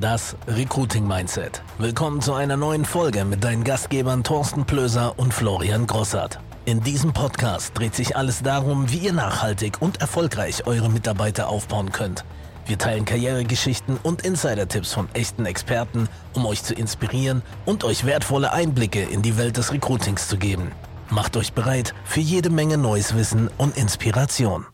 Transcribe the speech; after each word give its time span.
Das 0.00 0.36
Recruiting 0.46 1.06
Mindset. 1.06 1.62
Willkommen 1.78 2.20
zu 2.20 2.34
einer 2.34 2.58
neuen 2.58 2.84
Folge 2.84 3.24
mit 3.24 3.42
deinen 3.42 3.64
Gastgebern 3.64 4.24
Thorsten 4.24 4.66
Plöser 4.66 5.18
und 5.18 5.32
Florian 5.32 5.86
Grossart. 5.86 6.38
In 6.66 6.82
diesem 6.82 7.14
Podcast 7.14 7.72
dreht 7.78 7.94
sich 7.94 8.14
alles 8.14 8.42
darum, 8.42 8.90
wie 8.92 8.98
ihr 8.98 9.14
nachhaltig 9.14 9.80
und 9.80 10.02
erfolgreich 10.02 10.66
eure 10.66 10.90
Mitarbeiter 10.90 11.48
aufbauen 11.48 11.92
könnt. 11.92 12.26
Wir 12.66 12.76
teilen 12.76 13.06
Karrieregeschichten 13.06 13.98
und 14.02 14.22
Insider-Tipps 14.22 14.92
von 14.92 15.08
echten 15.14 15.46
Experten, 15.46 16.08
um 16.34 16.44
euch 16.44 16.62
zu 16.62 16.74
inspirieren 16.74 17.40
und 17.64 17.82
euch 17.82 18.04
wertvolle 18.04 18.52
Einblicke 18.52 19.02
in 19.02 19.22
die 19.22 19.38
Welt 19.38 19.56
des 19.56 19.72
Recruitings 19.72 20.28
zu 20.28 20.36
geben. 20.36 20.72
Macht 21.08 21.38
euch 21.38 21.54
bereit 21.54 21.94
für 22.04 22.20
jede 22.20 22.50
Menge 22.50 22.76
neues 22.76 23.16
Wissen 23.16 23.48
und 23.56 23.78
Inspiration. 23.78 24.66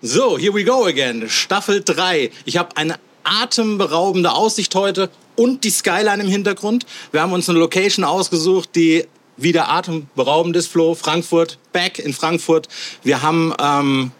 So, 0.00 0.38
here 0.38 0.54
we 0.54 0.64
go 0.64 0.86
again. 0.86 1.28
Staffel 1.28 1.82
3. 1.82 2.30
Ich 2.44 2.56
habe 2.56 2.76
eine 2.76 2.98
atemberaubende 3.24 4.32
Aussicht 4.32 4.74
heute 4.74 5.10
und 5.36 5.64
die 5.64 5.70
Skyline 5.70 6.22
im 6.22 6.28
Hintergrund. 6.28 6.86
Wir 7.10 7.22
haben 7.22 7.32
uns 7.32 7.48
eine 7.48 7.58
Location 7.58 8.04
ausgesucht, 8.04 8.70
die 8.74 9.06
wieder 9.36 9.70
atemberaubend 9.70 10.56
ist, 10.56 10.68
Flo. 10.68 10.94
Frankfurt, 10.94 11.58
back 11.72 11.98
in 11.98 12.12
Frankfurt. 12.12 12.68
Wir 13.02 13.22
haben 13.22 13.54
ähm, 13.58 14.12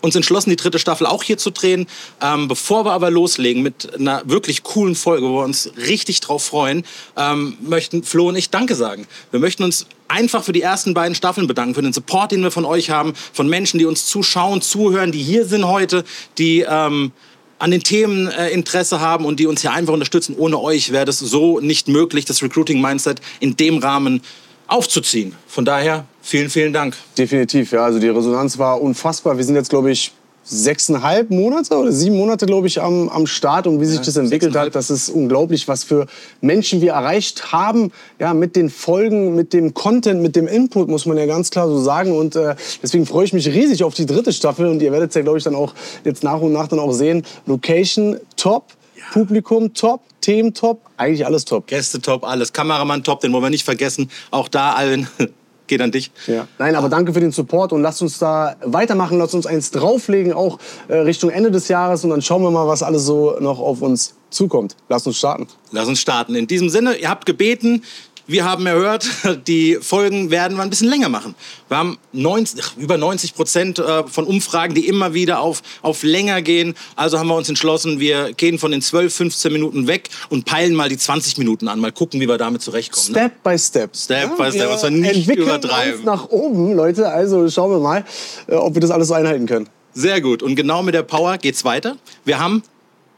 uns 0.00 0.14
entschlossen, 0.14 0.50
die 0.50 0.56
dritte 0.56 0.78
Staffel 0.78 1.06
auch 1.06 1.22
hier 1.22 1.38
zu 1.38 1.50
drehen. 1.50 1.86
Ähm, 2.20 2.48
bevor 2.48 2.84
wir 2.84 2.92
aber 2.92 3.10
loslegen 3.10 3.62
mit 3.62 3.94
einer 3.94 4.22
wirklich 4.26 4.62
coolen 4.62 4.94
Folge, 4.94 5.26
wo 5.26 5.36
wir 5.36 5.44
uns 5.44 5.70
richtig 5.76 6.20
drauf 6.20 6.44
freuen, 6.44 6.84
ähm, 7.16 7.56
möchten 7.60 8.02
Flo 8.02 8.28
und 8.28 8.36
ich 8.36 8.50
Danke 8.50 8.74
sagen. 8.74 9.06
Wir 9.30 9.40
möchten 9.40 9.64
uns 9.64 9.86
einfach 10.06 10.44
für 10.44 10.52
die 10.52 10.62
ersten 10.62 10.94
beiden 10.94 11.14
Staffeln 11.14 11.46
bedanken, 11.46 11.74
für 11.74 11.82
den 11.82 11.92
Support, 11.92 12.32
den 12.32 12.42
wir 12.42 12.50
von 12.50 12.64
euch 12.64 12.90
haben, 12.90 13.14
von 13.32 13.48
Menschen, 13.48 13.78
die 13.78 13.86
uns 13.86 14.06
zuschauen, 14.06 14.62
zuhören, 14.62 15.12
die 15.12 15.22
hier 15.22 15.46
sind 15.46 15.66
heute, 15.66 16.04
die 16.38 16.64
ähm, 16.68 17.12
an 17.58 17.70
den 17.70 17.82
Themen 17.82 18.28
äh, 18.28 18.50
Interesse 18.50 19.00
haben 19.00 19.24
und 19.24 19.40
die 19.40 19.46
uns 19.46 19.62
hier 19.62 19.72
einfach 19.72 19.92
unterstützen. 19.92 20.36
Ohne 20.38 20.60
euch 20.60 20.92
wäre 20.92 21.04
das 21.04 21.18
so 21.18 21.60
nicht 21.60 21.88
möglich, 21.88 22.24
das 22.24 22.42
Recruiting 22.42 22.80
Mindset 22.80 23.20
in 23.40 23.56
dem 23.56 23.78
Rahmen 23.78 24.22
aufzuziehen. 24.66 25.34
Von 25.46 25.64
daher 25.64 26.04
vielen, 26.22 26.50
vielen 26.50 26.72
Dank. 26.72 26.94
Definitiv, 27.16 27.72
ja. 27.72 27.84
Also 27.84 27.98
die 27.98 28.08
Resonanz 28.08 28.58
war 28.58 28.80
unfassbar. 28.80 29.36
Wir 29.36 29.44
sind 29.44 29.56
jetzt, 29.56 29.70
glaube 29.70 29.90
ich, 29.90 30.12
sechseinhalb 30.48 31.30
Monate 31.30 31.76
oder 31.76 31.92
sieben 31.92 32.16
Monate, 32.16 32.46
glaube 32.46 32.66
ich, 32.66 32.80
am, 32.80 33.08
am 33.08 33.26
Start 33.26 33.66
und 33.66 33.80
wie 33.80 33.84
sich 33.84 33.98
ja, 33.98 34.04
das 34.04 34.16
entwickelt 34.16 34.56
hat, 34.56 34.74
das 34.74 34.90
ist 34.90 35.10
unglaublich, 35.10 35.68
was 35.68 35.84
für 35.84 36.06
Menschen 36.40 36.80
wir 36.80 36.92
erreicht 36.92 37.52
haben, 37.52 37.92
ja, 38.18 38.32
mit 38.32 38.56
den 38.56 38.70
Folgen, 38.70 39.34
mit 39.34 39.52
dem 39.52 39.74
Content, 39.74 40.22
mit 40.22 40.36
dem 40.36 40.48
Input, 40.48 40.88
muss 40.88 41.06
man 41.06 41.18
ja 41.18 41.26
ganz 41.26 41.50
klar 41.50 41.68
so 41.68 41.78
sagen 41.78 42.16
und 42.16 42.34
äh, 42.36 42.56
deswegen 42.82 43.06
freue 43.06 43.24
ich 43.24 43.32
mich 43.32 43.46
riesig 43.48 43.84
auf 43.84 43.94
die 43.94 44.06
dritte 44.06 44.32
Staffel 44.32 44.66
und 44.66 44.80
ihr 44.80 44.90
werdet 44.92 45.10
es 45.10 45.14
ja, 45.14 45.22
glaube 45.22 45.38
ich, 45.38 45.44
dann 45.44 45.54
auch 45.54 45.74
jetzt 46.04 46.24
nach 46.24 46.40
und 46.40 46.52
nach 46.52 46.68
dann 46.68 46.78
auch 46.78 46.92
sehen. 46.92 47.24
Location 47.46 48.18
top, 48.36 48.72
ja. 48.96 49.04
Publikum 49.12 49.74
top, 49.74 50.00
Themen 50.20 50.54
top, 50.54 50.80
eigentlich 50.96 51.24
alles 51.24 51.44
top. 51.44 51.66
Gäste 51.66 52.00
top, 52.00 52.24
alles. 52.24 52.52
Kameramann 52.52 53.04
top, 53.04 53.20
den 53.20 53.32
wollen 53.32 53.44
wir 53.44 53.50
nicht 53.50 53.64
vergessen. 53.64 54.10
Auch 54.30 54.48
da 54.48 54.72
allen 54.72 55.08
geht 55.68 55.80
an 55.80 55.90
dich. 55.90 56.10
Ja. 56.26 56.48
Nein, 56.58 56.74
aber 56.74 56.88
danke 56.88 57.12
für 57.12 57.20
den 57.20 57.32
Support 57.32 57.72
und 57.72 57.82
lasst 57.82 58.02
uns 58.02 58.18
da 58.18 58.56
weitermachen, 58.64 59.18
lasst 59.18 59.34
uns 59.34 59.46
eins 59.46 59.70
drauflegen, 59.70 60.32
auch 60.32 60.58
äh, 60.88 60.96
Richtung 60.96 61.30
Ende 61.30 61.50
des 61.50 61.68
Jahres 61.68 62.04
und 62.04 62.10
dann 62.10 62.22
schauen 62.22 62.42
wir 62.42 62.50
mal, 62.50 62.66
was 62.66 62.82
alles 62.82 63.04
so 63.04 63.36
noch 63.40 63.58
auf 63.60 63.82
uns 63.82 64.14
zukommt. 64.30 64.76
Lasst 64.88 65.06
uns 65.06 65.16
starten. 65.16 65.46
Lass 65.70 65.88
uns 65.88 66.00
starten. 66.00 66.34
In 66.34 66.46
diesem 66.46 66.68
Sinne, 66.68 66.96
ihr 66.96 67.08
habt 67.08 67.26
gebeten, 67.26 67.82
wir 68.28 68.44
haben 68.44 68.66
erhört, 68.66 69.08
die 69.48 69.78
Folgen 69.80 70.30
werden 70.30 70.56
wir 70.56 70.62
ein 70.62 70.70
bisschen 70.70 70.88
länger 70.88 71.08
machen. 71.08 71.34
Wir 71.68 71.78
haben 71.78 71.98
90, 72.12 72.76
über 72.76 72.96
90 72.96 73.34
Prozent 73.34 73.78
äh, 73.78 74.06
von 74.06 74.26
Umfragen, 74.26 74.74
die 74.74 74.86
immer 74.86 75.14
wieder 75.14 75.40
auf, 75.40 75.62
auf 75.82 76.02
länger 76.02 76.42
gehen. 76.42 76.74
Also 76.94 77.18
haben 77.18 77.26
wir 77.26 77.34
uns 77.34 77.48
entschlossen, 77.48 77.98
wir 77.98 78.32
gehen 78.34 78.58
von 78.58 78.70
den 78.70 78.82
12, 78.82 79.12
15 79.12 79.52
Minuten 79.52 79.86
weg 79.86 80.10
und 80.28 80.44
peilen 80.44 80.74
mal 80.74 80.88
die 80.88 80.98
20 80.98 81.38
Minuten 81.38 81.66
an. 81.66 81.80
Mal 81.80 81.90
gucken, 81.90 82.20
wie 82.20 82.28
wir 82.28 82.38
damit 82.38 82.62
zurechtkommen. 82.62 83.12
Ne? 83.12 83.18
Step 83.18 83.32
ne? 83.32 83.40
by 83.42 83.58
step. 83.58 83.96
Step 83.96 84.30
ja, 84.38 84.44
by 84.44 84.52
step, 84.52 84.68
was 84.68 84.82
wir 84.82 84.90
nicht 84.90 85.28
übertreiben. 85.28 85.96
Uns 85.96 86.04
nach 86.04 86.28
oben, 86.28 86.74
Leute. 86.74 87.08
Also 87.08 87.48
schauen 87.48 87.70
wir 87.72 87.78
mal, 87.78 88.04
äh, 88.46 88.54
ob 88.54 88.74
wir 88.74 88.80
das 88.80 88.90
alles 88.90 89.08
so 89.08 89.14
einhalten 89.14 89.46
können. 89.46 89.68
Sehr 89.94 90.20
gut. 90.20 90.42
Und 90.42 90.54
genau 90.54 90.82
mit 90.82 90.94
der 90.94 91.02
Power 91.02 91.38
geht's 91.38 91.64
weiter. 91.64 91.96
Wir 92.24 92.38
haben 92.38 92.62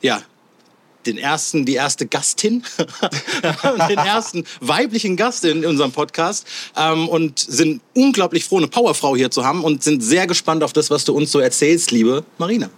ja, 0.02 0.22
den 1.06 1.18
ersten, 1.18 1.64
die 1.64 1.74
erste 1.74 2.06
Gastin, 2.06 2.62
den 3.88 3.98
ersten 3.98 4.44
weiblichen 4.60 5.16
Gast 5.16 5.44
in 5.44 5.64
unserem 5.64 5.92
Podcast 5.92 6.46
ähm, 6.76 7.08
und 7.08 7.38
sind 7.38 7.80
unglaublich 7.94 8.44
froh, 8.44 8.58
eine 8.58 8.68
Powerfrau 8.68 9.16
hier 9.16 9.30
zu 9.30 9.44
haben 9.44 9.64
und 9.64 9.82
sind 9.82 10.02
sehr 10.02 10.26
gespannt 10.26 10.62
auf 10.62 10.72
das, 10.72 10.90
was 10.90 11.04
du 11.04 11.14
uns 11.14 11.32
so 11.32 11.38
erzählst, 11.38 11.90
liebe 11.90 12.24
Marina. 12.38 12.70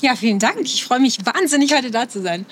Ja, 0.00 0.16
vielen 0.16 0.38
Dank. 0.38 0.60
Ich 0.62 0.84
freue 0.84 1.00
mich 1.00 1.18
wahnsinnig, 1.24 1.72
heute 1.74 1.90
da 1.90 2.08
zu 2.08 2.20
sein. 2.20 2.44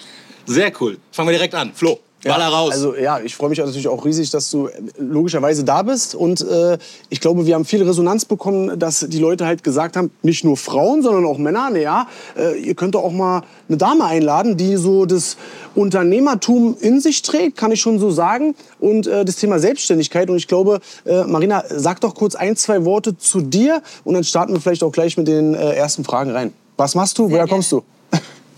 Sehr 0.46 0.72
cool. 0.80 0.98
Fangen 1.12 1.28
wir 1.28 1.34
direkt 1.34 1.54
an. 1.54 1.74
Flo. 1.74 2.00
Ja, 2.22 2.32
Baller 2.32 2.48
raus. 2.48 2.72
Also 2.72 2.94
ja, 2.96 3.18
ich 3.20 3.34
freue 3.34 3.48
mich 3.48 3.58
natürlich 3.58 3.88
auch 3.88 4.04
riesig, 4.04 4.30
dass 4.30 4.50
du 4.50 4.68
logischerweise 4.98 5.64
da 5.64 5.82
bist. 5.82 6.14
Und 6.14 6.42
äh, 6.42 6.76
ich 7.08 7.20
glaube, 7.20 7.46
wir 7.46 7.54
haben 7.54 7.64
viel 7.64 7.82
Resonanz 7.82 8.26
bekommen, 8.26 8.78
dass 8.78 9.06
die 9.08 9.18
Leute 9.18 9.46
halt 9.46 9.64
gesagt 9.64 9.96
haben, 9.96 10.10
nicht 10.22 10.44
nur 10.44 10.58
Frauen, 10.58 11.02
sondern 11.02 11.24
auch 11.24 11.38
Männer, 11.38 11.70
naja, 11.70 12.06
äh, 12.36 12.58
ihr 12.58 12.74
könnt 12.74 12.94
doch 12.94 13.04
auch 13.04 13.12
mal 13.12 13.42
eine 13.68 13.78
Dame 13.78 14.04
einladen, 14.04 14.58
die 14.58 14.76
so 14.76 15.06
das 15.06 15.38
Unternehmertum 15.74 16.76
in 16.78 17.00
sich 17.00 17.22
trägt, 17.22 17.56
kann 17.56 17.72
ich 17.72 17.80
schon 17.80 17.98
so 17.98 18.10
sagen. 18.10 18.54
Und 18.78 19.06
äh, 19.06 19.24
das 19.24 19.36
Thema 19.36 19.58
Selbstständigkeit. 19.58 20.28
Und 20.28 20.36
ich 20.36 20.46
glaube, 20.46 20.80
äh, 21.06 21.24
Marina, 21.24 21.64
sag 21.70 22.02
doch 22.02 22.14
kurz 22.14 22.34
ein, 22.34 22.54
zwei 22.54 22.84
Worte 22.84 23.16
zu 23.16 23.40
dir 23.40 23.82
und 24.04 24.12
dann 24.12 24.24
starten 24.24 24.52
wir 24.52 24.60
vielleicht 24.60 24.82
auch 24.82 24.92
gleich 24.92 25.16
mit 25.16 25.26
den 25.26 25.54
äh, 25.54 25.72
ersten 25.72 26.04
Fragen 26.04 26.32
rein. 26.32 26.52
Was 26.76 26.94
machst 26.94 27.18
du? 27.18 27.28
Sehr 27.28 27.36
Woher 27.36 27.48
kommst 27.48 27.72
du? 27.72 27.82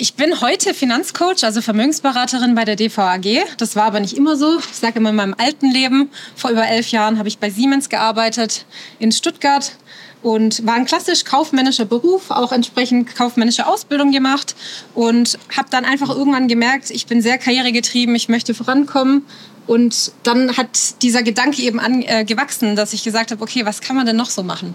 Ich 0.02 0.14
bin 0.14 0.40
heute 0.40 0.74
Finanzcoach, 0.74 1.44
also 1.44 1.62
Vermögensberaterin 1.62 2.56
bei 2.56 2.64
der 2.64 2.74
DVAG. 2.74 3.44
Das 3.56 3.76
war 3.76 3.84
aber 3.84 4.00
nicht 4.00 4.16
immer 4.16 4.36
so. 4.36 4.58
Ich 4.58 4.76
sage 4.76 4.98
immer, 4.98 5.10
in 5.10 5.14
meinem 5.14 5.36
alten 5.38 5.70
Leben, 5.70 6.10
vor 6.34 6.50
über 6.50 6.66
elf 6.66 6.90
Jahren, 6.90 7.18
habe 7.18 7.28
ich 7.28 7.38
bei 7.38 7.50
Siemens 7.50 7.88
gearbeitet 7.88 8.66
in 8.98 9.12
Stuttgart 9.12 9.76
und 10.20 10.66
war 10.66 10.74
ein 10.74 10.86
klassisch 10.86 11.22
kaufmännischer 11.22 11.84
Beruf, 11.84 12.32
auch 12.32 12.50
entsprechend 12.50 13.14
kaufmännische 13.14 13.64
Ausbildung 13.68 14.10
gemacht 14.10 14.56
und 14.96 15.38
habe 15.56 15.68
dann 15.70 15.84
einfach 15.84 16.08
irgendwann 16.08 16.48
gemerkt, 16.48 16.90
ich 16.90 17.06
bin 17.06 17.22
sehr 17.22 17.38
karrieregetrieben, 17.38 18.16
ich 18.16 18.28
möchte 18.28 18.54
vorankommen. 18.54 19.24
Und 19.68 20.10
dann 20.24 20.56
hat 20.56 21.00
dieser 21.02 21.22
Gedanke 21.22 21.62
eben 21.62 21.78
an, 21.78 22.02
äh, 22.02 22.24
gewachsen, 22.24 22.74
dass 22.74 22.92
ich 22.92 23.04
gesagt 23.04 23.30
habe, 23.30 23.40
okay, 23.40 23.64
was 23.64 23.80
kann 23.80 23.94
man 23.94 24.04
denn 24.04 24.16
noch 24.16 24.30
so 24.30 24.42
machen? 24.42 24.74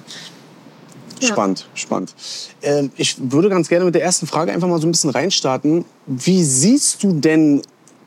Spannend, 1.23 1.67
spannend. 1.73 2.13
Ähm, 2.61 2.91
ich 2.97 3.15
würde 3.19 3.49
ganz 3.49 3.69
gerne 3.69 3.85
mit 3.85 3.95
der 3.95 4.03
ersten 4.03 4.27
Frage 4.27 4.51
einfach 4.51 4.67
mal 4.67 4.79
so 4.79 4.87
ein 4.87 4.91
bisschen 4.91 5.09
reinstarten. 5.09 5.85
Wie 6.05 6.43
siehst 6.43 7.03
du 7.03 7.13
denn 7.13 7.61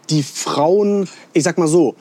die 0.09 0.23
Frauen, 0.23 1.09
ich 1.33 1.45
sag 1.45 1.59
mal 1.59 1.69
so, 1.69 1.95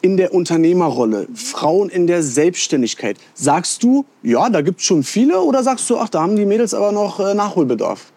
in 0.00 0.16
der 0.18 0.34
Unternehmerrolle, 0.34 1.28
Frauen 1.34 1.88
in 1.88 2.06
der 2.06 2.22
Selbstständigkeit? 2.22 3.16
Sagst 3.34 3.82
du, 3.82 4.04
ja, 4.22 4.50
da 4.50 4.60
gibt 4.60 4.80
es 4.80 4.86
schon 4.86 5.02
viele 5.02 5.40
oder 5.40 5.62
sagst 5.62 5.88
du, 5.88 5.98
ach, 5.98 6.08
da 6.08 6.20
haben 6.20 6.36
die 6.36 6.44
Mädels 6.44 6.74
aber 6.74 6.92
noch 6.92 7.20
äh, 7.20 7.34
Nachholbedarf? 7.34 8.12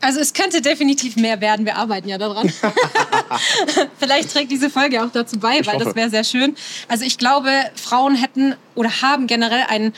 Also 0.00 0.20
es 0.20 0.32
könnte 0.32 0.62
definitiv 0.62 1.16
mehr 1.16 1.40
werden. 1.40 1.66
Wir 1.66 1.76
arbeiten 1.76 2.08
ja 2.08 2.18
daran. 2.18 2.52
Vielleicht 3.98 4.32
trägt 4.32 4.50
diese 4.50 4.70
Folge 4.70 5.02
auch 5.02 5.10
dazu 5.12 5.38
bei, 5.38 5.60
weil 5.66 5.78
das 5.78 5.94
wäre 5.94 6.08
sehr 6.08 6.24
schön. 6.24 6.54
Also 6.86 7.04
ich 7.04 7.18
glaube, 7.18 7.50
Frauen 7.74 8.14
hätten 8.14 8.54
oder 8.74 9.02
haben 9.02 9.26
generell 9.26 9.64
einen 9.68 9.92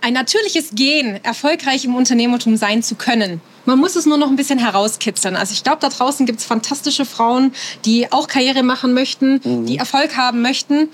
ein 0.00 0.14
natürliches 0.14 0.70
Gen, 0.74 1.22
erfolgreich 1.24 1.84
im 1.84 1.94
Unternehmertum 1.94 2.56
sein 2.56 2.82
zu 2.82 2.94
können. 2.94 3.40
Man 3.64 3.78
muss 3.78 3.96
es 3.96 4.06
nur 4.06 4.16
noch 4.16 4.28
ein 4.28 4.36
bisschen 4.36 4.58
herauskitzeln. 4.58 5.36
Also 5.36 5.52
ich 5.52 5.62
glaube, 5.62 5.78
da 5.80 5.88
draußen 5.88 6.24
gibt 6.26 6.40
es 6.40 6.46
fantastische 6.46 7.04
Frauen, 7.04 7.52
die 7.84 8.10
auch 8.10 8.28
Karriere 8.28 8.62
machen 8.62 8.94
möchten, 8.94 9.40
mhm. 9.44 9.66
die 9.66 9.76
Erfolg 9.76 10.16
haben 10.16 10.42
möchten 10.42 10.88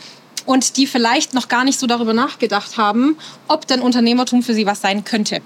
und 0.46 0.76
die 0.76 0.86
vielleicht 0.86 1.34
noch 1.34 1.48
gar 1.48 1.64
nicht 1.64 1.78
so 1.78 1.86
darüber 1.86 2.12
nachgedacht 2.12 2.76
haben, 2.76 3.16
ob 3.48 3.66
denn 3.66 3.80
Unternehmertum 3.80 4.42
für 4.42 4.54
sie 4.54 4.66
was 4.66 4.80
sein 4.80 5.04
könnte. 5.04 5.40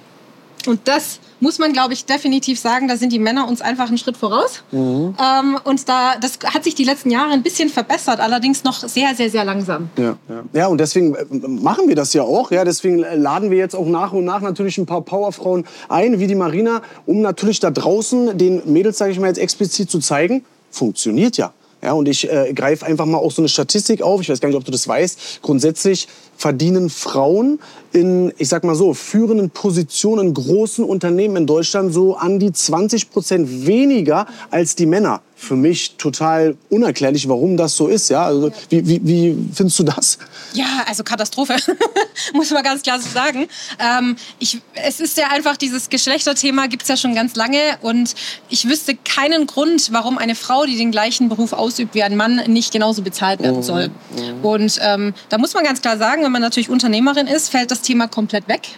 Und 0.68 0.80
das 0.84 1.18
muss 1.40 1.58
man, 1.58 1.72
glaube 1.72 1.94
ich, 1.94 2.04
definitiv 2.04 2.60
sagen, 2.60 2.88
da 2.88 2.96
sind 2.98 3.10
die 3.10 3.18
Männer 3.18 3.48
uns 3.48 3.62
einfach 3.62 3.88
einen 3.88 3.96
Schritt 3.96 4.18
voraus. 4.18 4.62
Mhm. 4.70 5.14
Ähm, 5.18 5.58
und 5.64 5.88
da, 5.88 6.16
das 6.20 6.38
hat 6.44 6.64
sich 6.64 6.74
die 6.74 6.84
letzten 6.84 7.10
Jahre 7.10 7.32
ein 7.32 7.42
bisschen 7.42 7.70
verbessert, 7.70 8.20
allerdings 8.20 8.64
noch 8.64 8.86
sehr, 8.86 9.14
sehr, 9.14 9.30
sehr 9.30 9.44
langsam. 9.44 9.88
Ja, 9.96 10.16
ja. 10.28 10.42
ja 10.52 10.66
und 10.66 10.78
deswegen 10.78 11.14
äh, 11.14 11.24
machen 11.48 11.88
wir 11.88 11.96
das 11.96 12.12
ja 12.12 12.22
auch. 12.22 12.50
Ja, 12.50 12.64
deswegen 12.64 12.98
laden 12.98 13.50
wir 13.50 13.56
jetzt 13.56 13.74
auch 13.74 13.86
nach 13.86 14.12
und 14.12 14.26
nach 14.26 14.42
natürlich 14.42 14.76
ein 14.76 14.84
paar 14.84 15.00
Powerfrauen 15.00 15.64
ein, 15.88 16.18
wie 16.18 16.26
die 16.26 16.34
Marina, 16.34 16.82
um 17.06 17.22
natürlich 17.22 17.60
da 17.60 17.70
draußen 17.70 18.36
den 18.36 18.60
Mädels, 18.70 18.98
sage 18.98 19.12
ich 19.12 19.18
mal 19.18 19.28
jetzt 19.28 19.38
explizit 19.38 19.90
zu 19.90 20.00
zeigen, 20.00 20.44
funktioniert 20.70 21.38
ja. 21.38 21.52
Ja, 21.82 21.92
und 21.92 22.08
ich 22.08 22.30
äh, 22.30 22.52
greife 22.54 22.84
einfach 22.84 23.06
mal 23.06 23.18
auch 23.18 23.30
so 23.30 23.40
eine 23.40 23.48
Statistik 23.48 24.02
auf. 24.02 24.20
Ich 24.20 24.28
weiß 24.28 24.40
gar 24.40 24.48
nicht, 24.48 24.58
ob 24.58 24.64
du 24.64 24.72
das 24.72 24.88
weißt. 24.88 25.40
Grundsätzlich 25.42 26.08
verdienen 26.38 26.88
Frauen 26.88 27.58
in, 27.92 28.32
ich 28.38 28.48
sag 28.48 28.64
mal 28.64 28.76
so, 28.76 28.94
führenden 28.94 29.50
Positionen 29.50 30.28
in 30.28 30.34
großen 30.34 30.84
Unternehmen 30.84 31.36
in 31.36 31.46
Deutschland 31.46 31.92
so 31.92 32.16
an 32.16 32.38
die 32.38 32.52
20 32.52 33.10
Prozent 33.10 33.66
weniger 33.66 34.26
als 34.50 34.74
die 34.76 34.86
Männer. 34.86 35.20
für 35.40 35.54
mich 35.54 35.94
total 35.96 36.56
unerklärlich, 36.68 37.28
warum 37.28 37.56
das 37.56 37.76
so 37.76 37.86
ist. 37.86 38.10
Ja? 38.10 38.24
Also, 38.24 38.50
wie, 38.70 38.86
wie, 38.86 39.00
wie 39.04 39.48
findest 39.54 39.78
du 39.78 39.84
das? 39.84 40.18
Ja, 40.52 40.84
also 40.86 41.04
Katastrophe, 41.04 41.56
muss 42.32 42.50
man 42.50 42.64
ganz 42.64 42.82
klar 42.82 42.98
so 42.98 43.08
sagen. 43.08 43.46
Ähm, 43.78 44.16
ich, 44.40 44.60
es 44.74 44.98
ist 44.98 45.16
ja 45.16 45.28
einfach, 45.28 45.56
dieses 45.56 45.90
Geschlechterthema 45.90 46.66
gibt 46.66 46.82
es 46.82 46.88
ja 46.88 46.96
schon 46.96 47.14
ganz 47.14 47.36
lange 47.36 47.60
und 47.82 48.16
ich 48.48 48.68
wüsste 48.68 48.96
keinen 48.96 49.46
Grund, 49.46 49.92
warum 49.92 50.18
eine 50.18 50.34
Frau, 50.34 50.66
die 50.66 50.76
den 50.76 50.90
gleichen 50.90 51.28
Beruf 51.28 51.52
ausübt 51.52 51.94
wie 51.94 52.02
ein 52.02 52.16
Mann, 52.16 52.42
nicht 52.48 52.72
genauso 52.72 53.02
bezahlt 53.02 53.40
werden 53.40 53.62
soll. 53.62 53.88
Mhm. 53.88 54.44
Und 54.44 54.80
ähm, 54.82 55.14
da 55.28 55.38
muss 55.38 55.54
man 55.54 55.62
ganz 55.62 55.80
klar 55.80 55.98
sagen, 55.98 56.24
wenn 56.28 56.32
man 56.32 56.42
natürlich 56.42 56.68
Unternehmerin 56.68 57.26
ist, 57.26 57.48
fällt 57.48 57.70
das 57.70 57.80
Thema 57.80 58.06
komplett 58.06 58.48
weg 58.48 58.68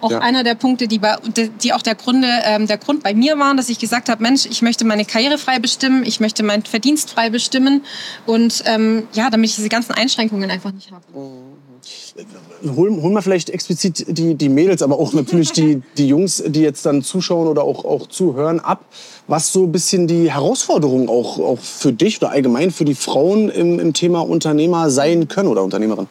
auch 0.00 0.10
ja. 0.10 0.18
einer 0.20 0.44
der 0.44 0.54
Punkte, 0.54 0.88
die, 0.88 0.98
bei, 0.98 1.16
die 1.62 1.72
auch 1.72 1.82
der, 1.82 1.94
Grunde, 1.94 2.26
ähm, 2.44 2.66
der 2.66 2.78
Grund 2.78 3.02
bei 3.02 3.14
mir 3.14 3.38
waren, 3.38 3.56
dass 3.56 3.68
ich 3.68 3.78
gesagt 3.78 4.08
habe, 4.08 4.22
Mensch, 4.22 4.46
ich 4.46 4.62
möchte 4.62 4.84
meine 4.84 5.04
Karriere 5.04 5.38
frei 5.38 5.58
bestimmen, 5.58 6.04
ich 6.04 6.20
möchte 6.20 6.42
meinen 6.42 6.62
Verdienst 6.62 7.10
frei 7.10 7.30
bestimmen 7.30 7.82
und 8.26 8.62
ähm, 8.66 9.08
ja, 9.12 9.30
damit 9.30 9.50
ich 9.50 9.56
diese 9.56 9.68
ganzen 9.68 9.92
Einschränkungen 9.92 10.50
einfach 10.50 10.72
nicht 10.72 10.90
habe. 10.90 11.04
Holen, 12.76 13.02
holen 13.02 13.14
wir 13.14 13.22
vielleicht 13.22 13.48
explizit 13.50 14.04
die, 14.08 14.34
die 14.34 14.48
Mädels, 14.48 14.82
aber 14.82 14.98
auch 14.98 15.12
natürlich 15.12 15.52
die, 15.52 15.82
die 15.96 16.08
Jungs, 16.08 16.42
die 16.46 16.60
jetzt 16.60 16.84
dann 16.84 17.02
zuschauen 17.02 17.48
oder 17.48 17.62
auch, 17.62 17.84
auch 17.84 18.06
zuhören, 18.06 18.60
ab, 18.60 18.84
was 19.26 19.52
so 19.52 19.64
ein 19.64 19.72
bisschen 19.72 20.06
die 20.06 20.30
Herausforderungen 20.30 21.08
auch, 21.08 21.38
auch 21.38 21.58
für 21.58 21.92
dich 21.92 22.20
oder 22.20 22.30
allgemein 22.30 22.70
für 22.70 22.84
die 22.84 22.94
Frauen 22.94 23.48
im, 23.48 23.78
im 23.78 23.92
Thema 23.94 24.20
Unternehmer 24.20 24.90
sein 24.90 25.28
können 25.28 25.48
oder 25.48 25.62
Unternehmerin. 25.62 26.08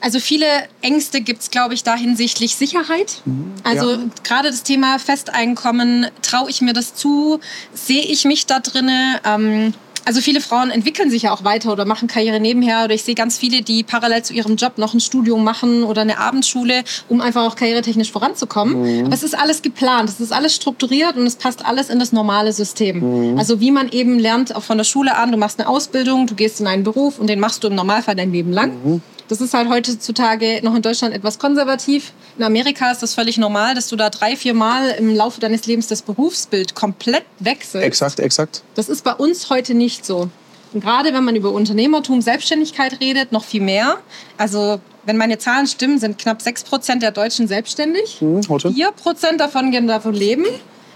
Also 0.00 0.20
viele 0.20 0.46
Ängste 0.80 1.20
gibt 1.20 1.42
es, 1.42 1.50
glaube 1.50 1.74
ich, 1.74 1.82
da 1.82 1.96
hinsichtlich 1.96 2.56
Sicherheit. 2.56 3.22
Mhm. 3.24 3.54
Also 3.64 3.92
ja. 3.92 3.98
gerade 4.22 4.50
das 4.50 4.62
Thema 4.62 4.98
Festeinkommen, 4.98 6.06
traue 6.22 6.50
ich 6.50 6.60
mir 6.60 6.72
das 6.72 6.94
zu? 6.94 7.40
Sehe 7.74 8.02
ich 8.02 8.24
mich 8.24 8.46
da 8.46 8.60
drinne? 8.60 9.20
Ähm, 9.24 9.74
also 10.08 10.22
viele 10.22 10.40
Frauen 10.40 10.70
entwickeln 10.70 11.10
sich 11.10 11.24
ja 11.24 11.32
auch 11.32 11.44
weiter 11.44 11.70
oder 11.70 11.84
machen 11.84 12.08
Karriere 12.08 12.40
nebenher. 12.40 12.84
Oder 12.84 12.94
ich 12.94 13.02
sehe 13.02 13.14
ganz 13.14 13.36
viele, 13.36 13.60
die 13.60 13.82
parallel 13.82 14.22
zu 14.22 14.32
ihrem 14.32 14.56
Job 14.56 14.78
noch 14.78 14.94
ein 14.94 15.00
Studium 15.00 15.44
machen 15.44 15.82
oder 15.82 16.00
eine 16.00 16.18
Abendschule, 16.18 16.82
um 17.10 17.20
einfach 17.20 17.44
auch 17.44 17.56
karrieretechnisch 17.56 18.10
voranzukommen. 18.10 19.00
Mhm. 19.00 19.04
Aber 19.04 19.14
es 19.14 19.22
ist 19.22 19.38
alles 19.38 19.60
geplant, 19.60 20.08
es 20.08 20.18
ist 20.18 20.32
alles 20.32 20.54
strukturiert 20.54 21.16
und 21.16 21.26
es 21.26 21.36
passt 21.36 21.66
alles 21.66 21.90
in 21.90 21.98
das 21.98 22.12
normale 22.12 22.54
System. 22.54 23.32
Mhm. 23.32 23.38
Also 23.38 23.60
wie 23.60 23.70
man 23.70 23.90
eben 23.90 24.18
lernt, 24.18 24.56
auch 24.56 24.62
von 24.62 24.78
der 24.78 24.84
Schule 24.84 25.14
an, 25.14 25.30
du 25.30 25.36
machst 25.36 25.60
eine 25.60 25.68
Ausbildung, 25.68 26.26
du 26.26 26.34
gehst 26.34 26.58
in 26.60 26.66
einen 26.66 26.84
Beruf 26.84 27.18
und 27.18 27.26
den 27.26 27.38
machst 27.38 27.62
du 27.62 27.68
im 27.68 27.74
Normalfall 27.74 28.16
dein 28.16 28.32
Leben 28.32 28.52
lang. 28.52 28.72
Mhm. 28.82 29.02
Das 29.28 29.40
ist 29.42 29.52
halt 29.52 29.68
heutzutage 29.68 30.60
noch 30.62 30.74
in 30.74 30.82
Deutschland 30.82 31.14
etwas 31.14 31.38
konservativ. 31.38 32.12
In 32.38 32.44
Amerika 32.44 32.90
ist 32.90 33.02
das 33.02 33.14
völlig 33.14 33.36
normal, 33.36 33.74
dass 33.74 33.88
du 33.88 33.96
da 33.96 34.08
drei, 34.10 34.36
vier 34.36 34.54
Mal 34.54 34.90
im 34.98 35.14
Laufe 35.14 35.40
deines 35.40 35.66
Lebens 35.66 35.86
das 35.86 36.02
Berufsbild 36.02 36.74
komplett 36.74 37.24
wechselst. 37.38 37.86
Exakt, 37.86 38.20
exakt. 38.20 38.62
Das 38.74 38.88
ist 38.88 39.04
bei 39.04 39.12
uns 39.12 39.50
heute 39.50 39.74
nicht 39.74 40.06
so. 40.06 40.30
Und 40.72 40.82
gerade 40.82 41.12
wenn 41.12 41.24
man 41.24 41.36
über 41.36 41.52
Unternehmertum, 41.52 42.20
Selbstständigkeit 42.20 43.00
redet, 43.00 43.32
noch 43.32 43.44
viel 43.44 43.62
mehr. 43.62 43.98
Also 44.36 44.80
wenn 45.04 45.16
meine 45.16 45.38
Zahlen 45.38 45.66
stimmen, 45.66 45.98
sind 45.98 46.18
knapp 46.18 46.42
6 46.42 46.64
Prozent 46.64 47.02
der 47.02 47.12
Deutschen 47.12 47.48
selbstständig. 47.48 48.20
Mhm, 48.20 48.42
4 48.42 48.92
Prozent 48.92 49.40
davon 49.40 49.70
gehen 49.70 49.86
davon 49.86 50.14
leben. 50.14 50.44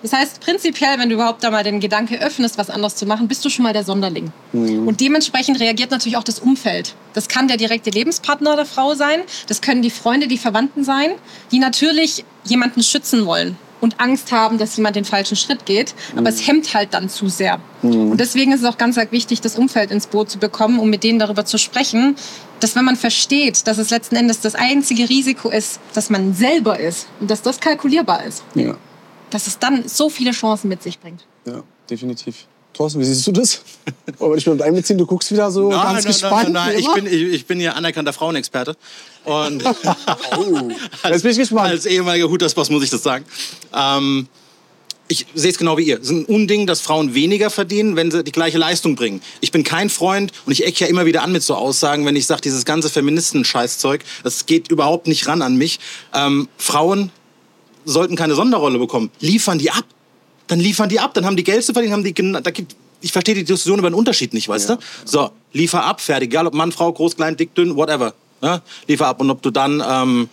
Das 0.02 0.12
heißt, 0.12 0.40
prinzipiell, 0.40 0.98
wenn 0.98 1.08
du 1.08 1.14
überhaupt 1.14 1.44
da 1.44 1.50
mal 1.50 1.62
den 1.62 1.80
Gedanke 1.80 2.20
öffnest, 2.20 2.58
was 2.58 2.70
anderes 2.70 2.96
zu 2.96 3.06
machen, 3.06 3.28
bist 3.28 3.44
du 3.44 3.48
schon 3.48 3.62
mal 3.62 3.72
der 3.72 3.84
Sonderling. 3.84 4.32
Mhm. 4.52 4.86
Und 4.86 5.00
dementsprechend 5.00 5.60
reagiert 5.60 5.90
natürlich 5.90 6.16
auch 6.16 6.24
das 6.24 6.40
Umfeld. 6.40 6.94
Das 7.14 7.28
kann 7.28 7.48
der 7.48 7.56
direkte 7.56 7.90
Lebenspartner 7.90 8.56
der 8.56 8.66
Frau 8.66 8.94
sein, 8.94 9.20
das 9.46 9.60
können 9.60 9.82
die 9.82 9.90
Freunde, 9.90 10.26
die 10.26 10.38
Verwandten 10.38 10.82
sein, 10.84 11.12
die 11.52 11.58
natürlich 11.58 12.24
jemanden 12.44 12.82
schützen 12.82 13.26
wollen 13.26 13.56
und 13.80 14.00
Angst 14.00 14.32
haben, 14.32 14.58
dass 14.58 14.76
jemand 14.76 14.96
den 14.96 15.04
falschen 15.04 15.36
Schritt 15.36 15.66
geht. 15.66 15.94
Aber 16.16 16.28
es 16.28 16.46
hemmt 16.46 16.72
halt 16.72 16.94
dann 16.94 17.08
zu 17.08 17.28
sehr. 17.28 17.60
Mhm. 17.82 18.12
Und 18.12 18.20
deswegen 18.20 18.52
ist 18.52 18.60
es 18.60 18.66
auch 18.66 18.78
ganz 18.78 18.96
wichtig, 19.10 19.40
das 19.40 19.56
Umfeld 19.56 19.90
ins 19.90 20.06
Boot 20.06 20.30
zu 20.30 20.38
bekommen, 20.38 20.78
um 20.78 20.88
mit 20.90 21.04
denen 21.04 21.18
darüber 21.18 21.44
zu 21.44 21.58
sprechen, 21.58 22.16
dass 22.60 22.76
wenn 22.76 22.84
man 22.84 22.96
versteht, 22.96 23.66
dass 23.66 23.78
es 23.78 23.90
letzten 23.90 24.16
Endes 24.16 24.40
das 24.40 24.54
einzige 24.54 25.08
Risiko 25.08 25.48
ist, 25.48 25.80
dass 25.94 26.10
man 26.10 26.34
selber 26.34 26.78
ist 26.78 27.08
und 27.20 27.30
dass 27.30 27.42
das 27.42 27.60
kalkulierbar 27.60 28.24
ist. 28.24 28.44
Ja 28.54 28.76
dass 29.32 29.46
es 29.46 29.58
dann 29.58 29.88
so 29.88 30.08
viele 30.08 30.32
Chancen 30.32 30.68
mit 30.68 30.82
sich 30.82 30.98
bringt. 30.98 31.26
Ja, 31.46 31.62
definitiv. 31.88 32.46
Thorsten, 32.72 33.00
wie 33.00 33.04
siehst 33.04 33.26
du 33.26 33.32
das? 33.32 33.62
Wollen 34.18 34.32
wir 34.32 34.36
dich 34.36 34.46
mit 34.46 34.62
einbeziehen? 34.62 34.98
Du 34.98 35.06
guckst 35.06 35.30
wieder 35.30 35.50
so 35.50 35.70
nein, 35.70 35.82
ganz 35.82 36.04
nein, 36.04 36.12
gespannt. 36.12 36.52
Nein, 36.52 36.52
nein, 36.52 36.68
nein. 36.72 36.78
Ich 36.78 36.92
bin, 36.92 37.06
ich, 37.06 37.34
ich, 37.34 37.46
bin 37.46 37.58
hier 37.58 37.76
anerkannter 37.76 38.12
Frauenexperte. 38.12 38.76
Und 39.24 39.64
oh, 40.36 40.70
jetzt 41.08 41.22
bin 41.22 41.32
ich 41.32 41.38
gespannt. 41.38 41.70
Als 41.70 41.86
ehemaliger 41.86 42.28
Hutersboss 42.28 42.70
muss 42.70 42.82
ich 42.82 42.90
das 42.90 43.02
sagen. 43.02 43.24
Ähm, 43.74 44.28
ich 45.08 45.26
sehe 45.34 45.50
es 45.50 45.58
genau 45.58 45.76
wie 45.76 45.82
ihr. 45.82 45.96
Es 45.96 46.04
ist 46.04 46.10
ein 46.10 46.24
Unding, 46.24 46.66
dass 46.66 46.80
Frauen 46.80 47.14
weniger 47.14 47.50
verdienen, 47.50 47.96
wenn 47.96 48.10
sie 48.10 48.24
die 48.24 48.32
gleiche 48.32 48.56
Leistung 48.56 48.94
bringen. 48.94 49.20
Ich 49.40 49.52
bin 49.52 49.62
kein 49.62 49.90
Freund 49.90 50.32
und 50.46 50.52
ich 50.52 50.64
ecke 50.64 50.84
ja 50.84 50.86
immer 50.86 51.04
wieder 51.04 51.22
an 51.22 51.32
mit 51.32 51.42
so 51.42 51.54
Aussagen, 51.54 52.06
wenn 52.06 52.16
ich 52.16 52.26
sage, 52.26 52.40
dieses 52.40 52.64
ganze 52.64 52.88
Feministen-Scheißzeug, 52.88 54.02
das 54.22 54.46
geht 54.46 54.68
überhaupt 54.68 55.06
nicht 55.06 55.26
ran 55.28 55.42
an 55.42 55.56
mich. 55.56 55.80
Ähm, 56.14 56.48
Frauen 56.56 57.10
sollten 57.84 58.16
keine 58.16 58.34
Sonderrolle 58.34 58.78
bekommen. 58.78 59.10
Liefern 59.20 59.58
die 59.58 59.70
ab. 59.70 59.84
Dann 60.46 60.60
liefern 60.60 60.88
die 60.88 61.00
ab. 61.00 61.14
Dann 61.14 61.24
haben 61.24 61.36
die 61.36 61.44
Geld 61.44 61.64
zu 61.64 61.72
verdienen. 61.72 61.94
Haben 61.94 62.04
die, 62.04 62.14
da 62.14 62.50
gibt, 62.50 62.76
ich 63.00 63.12
verstehe 63.12 63.34
die 63.34 63.44
Diskussion 63.44 63.78
über 63.78 63.90
den 63.90 63.94
Unterschied 63.94 64.34
nicht, 64.34 64.48
weißt 64.48 64.70
ja. 64.70 64.76
du? 64.76 64.82
So, 65.04 65.30
liefer 65.52 65.84
ab, 65.84 66.00
fertig. 66.00 66.30
Egal 66.30 66.46
ob 66.46 66.54
Mann, 66.54 66.72
Frau, 66.72 66.92
groß, 66.92 67.16
klein, 67.16 67.36
dick, 67.36 67.54
dünn, 67.54 67.76
whatever. 67.76 68.14
Ja? 68.42 68.62
Liefer 68.86 69.06
ab. 69.06 69.20
Und 69.20 69.30
ob 69.30 69.42
du 69.42 69.50
dann 69.50 69.82
ähm, 69.86 70.28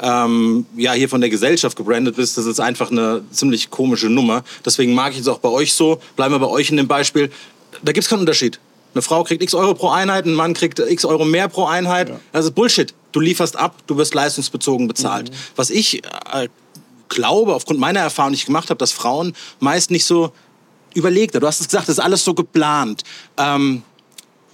ähm, 0.00 0.66
ja, 0.76 0.92
hier 0.92 1.08
von 1.08 1.20
der 1.20 1.30
Gesellschaft 1.30 1.76
gebrandet 1.76 2.16
bist, 2.16 2.36
das 2.36 2.46
ist 2.46 2.60
einfach 2.60 2.90
eine 2.90 3.22
ziemlich 3.30 3.70
komische 3.70 4.08
Nummer. 4.08 4.44
Deswegen 4.64 4.94
mag 4.94 5.12
ich 5.12 5.20
es 5.20 5.28
auch 5.28 5.38
bei 5.38 5.48
euch 5.48 5.72
so. 5.72 6.00
Bleiben 6.16 6.34
wir 6.34 6.40
bei 6.40 6.48
euch 6.48 6.70
in 6.70 6.76
dem 6.76 6.88
Beispiel. 6.88 7.30
Da 7.82 7.92
gibt 7.92 8.04
es 8.04 8.10
keinen 8.10 8.20
Unterschied. 8.20 8.58
Eine 8.94 9.02
Frau 9.02 9.24
kriegt 9.24 9.42
x 9.42 9.54
Euro 9.54 9.74
pro 9.74 9.88
Einheit, 9.88 10.26
ein 10.26 10.34
Mann 10.34 10.52
kriegt 10.52 10.78
x 10.78 11.04
Euro 11.04 11.24
mehr 11.24 11.48
pro 11.48 11.64
Einheit. 11.64 12.10
Ja. 12.10 12.20
Das 12.32 12.44
ist 12.44 12.54
Bullshit. 12.54 12.92
Du 13.12 13.20
lieferst 13.20 13.56
ab, 13.56 13.76
du 13.86 13.96
wirst 13.96 14.14
leistungsbezogen 14.14 14.88
bezahlt. 14.88 15.30
Mhm. 15.30 15.34
Was 15.56 15.70
ich 15.70 16.04
äh, 16.04 16.48
glaube, 17.14 17.54
aufgrund 17.54 17.80
meiner 17.80 18.00
Erfahrung, 18.00 18.32
die 18.32 18.38
ich 18.38 18.46
gemacht 18.46 18.70
habe, 18.70 18.78
dass 18.78 18.92
Frauen 18.92 19.34
meist 19.60 19.90
nicht 19.90 20.04
so 20.04 20.32
überlegt. 20.94 21.34
Du 21.34 21.46
hast 21.46 21.60
es 21.60 21.68
gesagt, 21.68 21.88
das 21.88 21.98
ist 21.98 22.04
alles 22.04 22.24
so 22.24 22.34
geplant. 22.34 23.02
Ähm, 23.36 23.82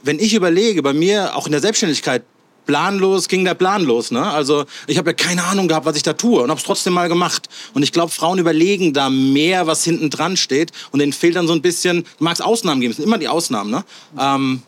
wenn 0.02 0.18
ich 0.18 0.34
überlege, 0.34 0.82
bei 0.82 0.92
mir 0.92 1.36
auch 1.36 1.46
in 1.46 1.52
der 1.52 1.60
Selbstständigkeit, 1.60 2.22
planlos 2.68 3.28
ging 3.28 3.46
der 3.46 3.54
Plan 3.54 3.82
los. 3.82 4.10
Ne? 4.10 4.22
Also 4.22 4.66
ich 4.86 4.98
habe 4.98 5.10
ja 5.10 5.14
keine 5.14 5.42
Ahnung 5.44 5.68
gehabt, 5.68 5.86
was 5.86 5.96
ich 5.96 6.02
da 6.02 6.12
tue 6.12 6.42
und 6.42 6.50
habe 6.50 6.58
es 6.58 6.66
trotzdem 6.66 6.92
mal 6.92 7.08
gemacht. 7.08 7.48
Und 7.72 7.82
ich 7.82 7.92
glaube, 7.92 8.12
Frauen 8.12 8.38
überlegen 8.38 8.92
da 8.92 9.08
mehr, 9.08 9.66
was 9.66 9.84
hinten 9.84 10.10
dran 10.10 10.36
steht 10.36 10.72
und 10.92 11.00
denen 11.00 11.14
fehlt 11.14 11.36
dann 11.36 11.46
so 11.46 11.54
ein 11.54 11.62
bisschen, 11.62 12.04
du 12.18 12.24
magst 12.24 12.44
Ausnahmen 12.44 12.82
geben, 12.82 12.90
es 12.90 12.98
sind 12.98 13.06
immer 13.06 13.16
die 13.16 13.28
Ausnahmen. 13.28 13.70
Ne? 13.70 13.84
Ähm, 14.18 14.62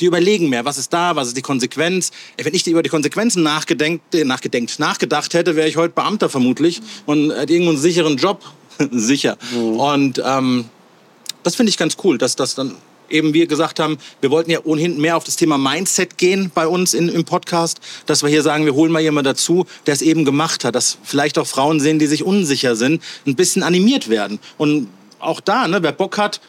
die 0.00 0.06
überlegen 0.06 0.48
mehr, 0.48 0.64
was 0.64 0.78
ist 0.78 0.92
da, 0.92 1.16
was 1.16 1.28
ist 1.28 1.36
die 1.36 1.42
Konsequenz. 1.42 2.10
Wenn 2.40 2.54
ich 2.54 2.66
über 2.66 2.82
die 2.82 2.90
Konsequenzen 2.90 3.42
nachgedenkt, 3.42 4.14
äh, 4.14 4.24
nachgedenkt, 4.24 4.78
nachgedacht 4.78 5.34
hätte, 5.34 5.56
wäre 5.56 5.68
ich 5.68 5.76
heute 5.76 5.94
Beamter 5.94 6.28
vermutlich 6.28 6.80
und 7.06 7.32
hätte 7.32 7.52
irgendwo 7.52 7.72
einen 7.72 7.80
sicheren 7.80 8.16
Job. 8.16 8.42
Sicher. 8.90 9.38
Mhm. 9.52 9.80
Und 9.80 10.22
ähm, 10.24 10.64
das 11.42 11.56
finde 11.56 11.70
ich 11.70 11.78
ganz 11.78 11.96
cool, 12.04 12.18
dass 12.18 12.36
das 12.36 12.54
dann 12.54 12.76
eben 13.08 13.34
wir 13.34 13.46
gesagt 13.46 13.78
haben, 13.80 13.98
wir 14.20 14.30
wollten 14.30 14.50
ja 14.50 14.60
ohnehin 14.64 15.00
mehr 15.00 15.16
auf 15.16 15.24
das 15.24 15.36
Thema 15.36 15.58
Mindset 15.58 16.18
gehen 16.18 16.50
bei 16.54 16.66
uns 16.66 16.94
in, 16.94 17.08
im 17.08 17.24
Podcast, 17.24 17.80
dass 18.06 18.22
wir 18.22 18.30
hier 18.30 18.42
sagen, 18.42 18.64
wir 18.64 18.74
holen 18.74 18.92
mal 18.92 19.00
jemanden 19.00 19.26
dazu, 19.26 19.66
der 19.86 19.94
es 19.94 20.02
eben 20.02 20.24
gemacht 20.24 20.64
hat, 20.64 20.74
dass 20.74 20.98
vielleicht 21.04 21.38
auch 21.38 21.46
Frauen 21.46 21.80
sehen, 21.80 21.98
die 21.98 22.06
sich 22.06 22.24
unsicher 22.24 22.76
sind, 22.76 23.02
ein 23.26 23.36
bisschen 23.36 23.62
animiert 23.62 24.08
werden. 24.08 24.40
Und 24.58 24.88
auch 25.18 25.40
da, 25.40 25.68
ne, 25.68 25.82
wer 25.82 25.92
Bock 25.92 26.18
hat, 26.18 26.40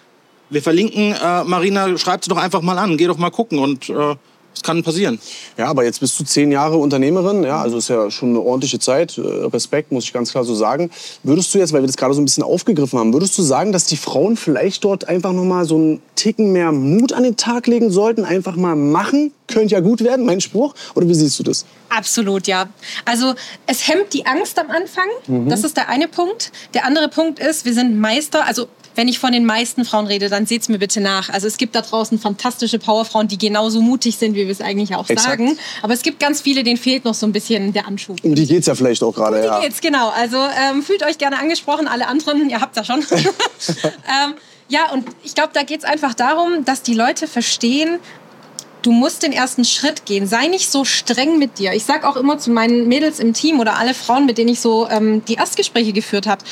wir 0.49 0.61
verlinken, 0.61 1.13
äh, 1.13 1.43
Marina, 1.43 1.97
schreibt 1.97 2.25
sie 2.25 2.29
doch 2.29 2.37
einfach 2.37 2.61
mal 2.61 2.77
an, 2.77 2.97
geh 2.97 3.07
doch 3.07 3.17
mal 3.17 3.31
gucken 3.31 3.59
und 3.59 3.89
äh, 3.89 4.15
es 4.57 4.63
kann 4.63 4.81
passieren. 4.81 5.19
Ja, 5.57 5.67
aber 5.67 5.83
jetzt 5.83 5.99
bist 5.99 6.19
du 6.19 6.23
zehn 6.23 6.51
Jahre 6.51 6.77
Unternehmerin, 6.77 7.43
ja, 7.43 7.61
also 7.61 7.77
ist 7.77 7.89
ja 7.89 8.09
schon 8.09 8.29
eine 8.29 8.39
ordentliche 8.39 8.79
Zeit. 8.79 9.17
Äh, 9.17 9.21
Respekt, 9.21 9.91
muss 9.91 10.05
ich 10.05 10.13
ganz 10.13 10.31
klar 10.31 10.43
so 10.43 10.55
sagen. 10.55 10.89
Würdest 11.23 11.53
du 11.53 11.59
jetzt, 11.59 11.73
weil 11.73 11.81
wir 11.81 11.87
das 11.87 11.97
gerade 11.97 12.13
so 12.13 12.21
ein 12.21 12.25
bisschen 12.25 12.43
aufgegriffen 12.43 12.97
haben, 12.97 13.13
würdest 13.13 13.37
du 13.37 13.43
sagen, 13.43 13.71
dass 13.71 13.85
die 13.85 13.97
Frauen 13.97 14.35
vielleicht 14.35 14.83
dort 14.83 15.07
einfach 15.07 15.31
noch 15.31 15.43
mal 15.43 15.65
so 15.65 15.75
einen 15.75 16.01
Ticken 16.15 16.51
mehr 16.51 16.71
Mut 16.71 17.13
an 17.13 17.23
den 17.23 17.37
Tag 17.37 17.67
legen 17.67 17.91
sollten? 17.91 18.25
Einfach 18.25 18.55
mal 18.55 18.75
machen? 18.75 19.31
Könnte 19.47 19.75
ja 19.75 19.79
gut 19.79 20.03
werden, 20.03 20.25
mein 20.25 20.41
Spruch. 20.41 20.73
Oder 20.95 21.07
wie 21.07 21.13
siehst 21.13 21.39
du 21.39 21.43
das? 21.43 21.65
Absolut, 21.89 22.47
ja. 22.47 22.67
Also 23.05 23.33
es 23.65 23.87
hemmt 23.87 24.13
die 24.13 24.25
Angst 24.25 24.59
am 24.59 24.69
Anfang. 24.69 25.07
Mhm. 25.27 25.49
Das 25.49 25.63
ist 25.63 25.77
der 25.77 25.87
eine 25.87 26.07
Punkt. 26.07 26.51
Der 26.73 26.85
andere 26.85 27.07
Punkt 27.07 27.39
ist, 27.39 27.63
wir 27.63 27.73
sind 27.73 27.99
Meister, 27.99 28.45
also 28.45 28.67
wenn 28.97 29.07
ich 29.07 29.19
von 29.19 29.31
den 29.31 29.45
meisten 29.45 29.85
Frauen 29.85 30.07
rede, 30.07 30.27
dann 30.27 30.47
seht 30.47 30.63
es 30.63 30.69
mir 30.69 30.79
bitte 30.79 30.99
nach. 30.99 31.29
Also 31.29 31.47
es 31.47 31.57
gibt 31.57 31.75
da 31.75 31.81
draußen 31.81 32.17
fantastische 32.19 32.79
Powerfrauen, 32.79 33.27
die 33.27 33.37
genauso 33.37 33.79
mutig 33.79 34.17
sind, 34.17 34.33
wie 34.33 34.45
wir 34.45 34.51
es 34.51 34.59
eigentlich 34.59 34.95
auch 34.95 35.07
Exakt. 35.07 35.37
sagen. 35.37 35.57
Aber 35.83 35.93
es 35.93 36.01
gibt 36.01 36.19
ganz 36.19 36.41
viele, 36.41 36.63
denen 36.63 36.77
fehlt 36.77 37.05
noch 37.05 37.13
so 37.13 37.27
ein 37.27 37.31
bisschen 37.31 37.73
der 37.73 37.87
Anschub. 37.87 38.17
Um 38.23 38.33
die 38.33 38.47
geht 38.47 38.61
es 38.61 38.65
ja 38.65 38.75
vielleicht 38.75 39.03
auch 39.03 39.13
gerade, 39.13 39.43
ja. 39.43 39.55
Um 39.55 39.61
die 39.61 39.67
geht's, 39.67 39.81
genau. 39.81 40.09
Also 40.09 40.37
ähm, 40.37 40.81
fühlt 40.81 41.03
euch 41.03 41.19
gerne 41.19 41.37
angesprochen, 41.37 41.87
alle 41.87 42.07
anderen, 42.07 42.49
ihr 42.49 42.59
habt 42.59 42.75
ja 42.75 42.83
schon. 42.83 43.05
ähm, 43.11 44.33
ja, 44.67 44.91
und 44.91 45.05
ich 45.23 45.35
glaube, 45.35 45.51
da 45.53 45.61
geht 45.61 45.79
es 45.79 45.85
einfach 45.85 46.15
darum, 46.15 46.65
dass 46.65 46.81
die 46.81 46.95
Leute 46.95 47.27
verstehen, 47.27 47.99
du 48.81 48.91
musst 48.91 49.21
den 49.21 49.31
ersten 49.31 49.63
Schritt 49.63 50.05
gehen. 50.05 50.27
Sei 50.27 50.47
nicht 50.47 50.71
so 50.71 50.85
streng 50.85 51.37
mit 51.37 51.59
dir. 51.59 51.73
Ich 51.73 51.85
sage 51.85 52.07
auch 52.07 52.15
immer 52.15 52.37
zu 52.39 52.49
meinen 52.49 52.87
Mädels 52.87 53.19
im 53.19 53.33
Team 53.33 53.59
oder 53.59 53.77
alle 53.77 53.93
Frauen, 53.93 54.25
mit 54.25 54.37
denen 54.37 54.49
ich 54.49 54.59
so 54.59 54.87
ähm, 54.89 55.23
die 55.25 55.35
Erstgespräche 55.35 55.93
geführt 55.93 56.25
habe, 56.25 56.43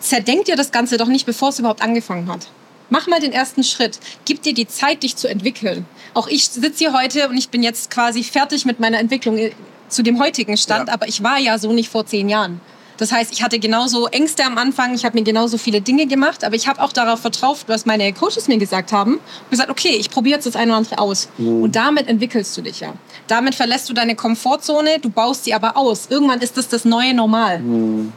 zerdenkt 0.00 0.48
ihr 0.48 0.56
das 0.56 0.72
Ganze 0.72 0.96
doch 0.96 1.08
nicht, 1.08 1.26
bevor 1.26 1.50
es 1.50 1.58
überhaupt 1.58 1.82
angefangen 1.82 2.28
hat. 2.30 2.46
Mach 2.88 3.06
mal 3.08 3.18
den 3.20 3.32
ersten 3.32 3.64
Schritt. 3.64 3.98
Gib 4.24 4.42
dir 4.42 4.54
die 4.54 4.68
Zeit, 4.68 5.02
dich 5.02 5.16
zu 5.16 5.28
entwickeln. 5.28 5.86
Auch 6.14 6.28
ich 6.28 6.48
sitze 6.48 6.78
hier 6.78 6.92
heute 6.92 7.28
und 7.28 7.36
ich 7.36 7.48
bin 7.48 7.62
jetzt 7.62 7.90
quasi 7.90 8.22
fertig 8.22 8.64
mit 8.64 8.78
meiner 8.78 9.00
Entwicklung 9.00 9.36
äh, 9.38 9.50
zu 9.88 10.02
dem 10.02 10.20
heutigen 10.20 10.56
Stand, 10.56 10.88
Ja. 10.88 10.94
aber 10.94 11.08
ich 11.08 11.22
war 11.22 11.38
ja 11.38 11.58
so 11.58 11.72
nicht 11.72 11.88
vor 11.90 12.06
zehn 12.06 12.28
Jahren. 12.28 12.60
Das 12.98 13.12
heißt, 13.12 13.30
ich 13.30 13.42
hatte 13.42 13.58
genauso 13.58 14.06
Ängste 14.06 14.42
am 14.44 14.56
Anfang, 14.56 14.94
ich 14.94 15.04
habe 15.04 15.18
mir 15.18 15.24
genauso 15.24 15.58
viele 15.58 15.82
Dinge 15.82 16.06
gemacht, 16.06 16.44
aber 16.44 16.54
ich 16.54 16.66
habe 16.66 16.80
auch 16.80 16.92
darauf 16.94 17.20
vertraut, 17.20 17.58
was 17.66 17.84
meine 17.84 18.10
Coaches 18.14 18.48
mir 18.48 18.56
gesagt 18.56 18.90
haben. 18.90 19.14
Und 19.16 19.50
gesagt, 19.50 19.68
okay, 19.68 19.96
ich 19.98 20.08
probiere 20.08 20.36
jetzt 20.36 20.46
das 20.46 20.56
eine 20.56 20.70
oder 20.70 20.78
andere 20.78 20.98
aus. 20.98 21.28
Und 21.36 21.76
damit 21.76 22.08
entwickelst 22.08 22.56
du 22.56 22.62
dich 22.62 22.80
ja. 22.80 22.94
Damit 23.26 23.54
verlässt 23.54 23.90
du 23.90 23.92
deine 23.92 24.14
Komfortzone, 24.14 24.98
du 25.00 25.10
baust 25.10 25.44
sie 25.44 25.52
aber 25.52 25.76
aus. 25.76 26.06
Irgendwann 26.08 26.40
ist 26.40 26.56
das 26.56 26.68
das 26.68 26.86
neue 26.86 27.12
Normal. 27.12 27.60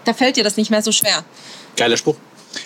Da 0.05 0.13
fällt 0.13 0.37
dir 0.37 0.45
das 0.45 0.55
nicht 0.55 0.71
mehr 0.71 0.81
so 0.81 0.93
schwer. 0.93 1.25
Geiler 1.79 1.95
Spruch. 1.95 2.15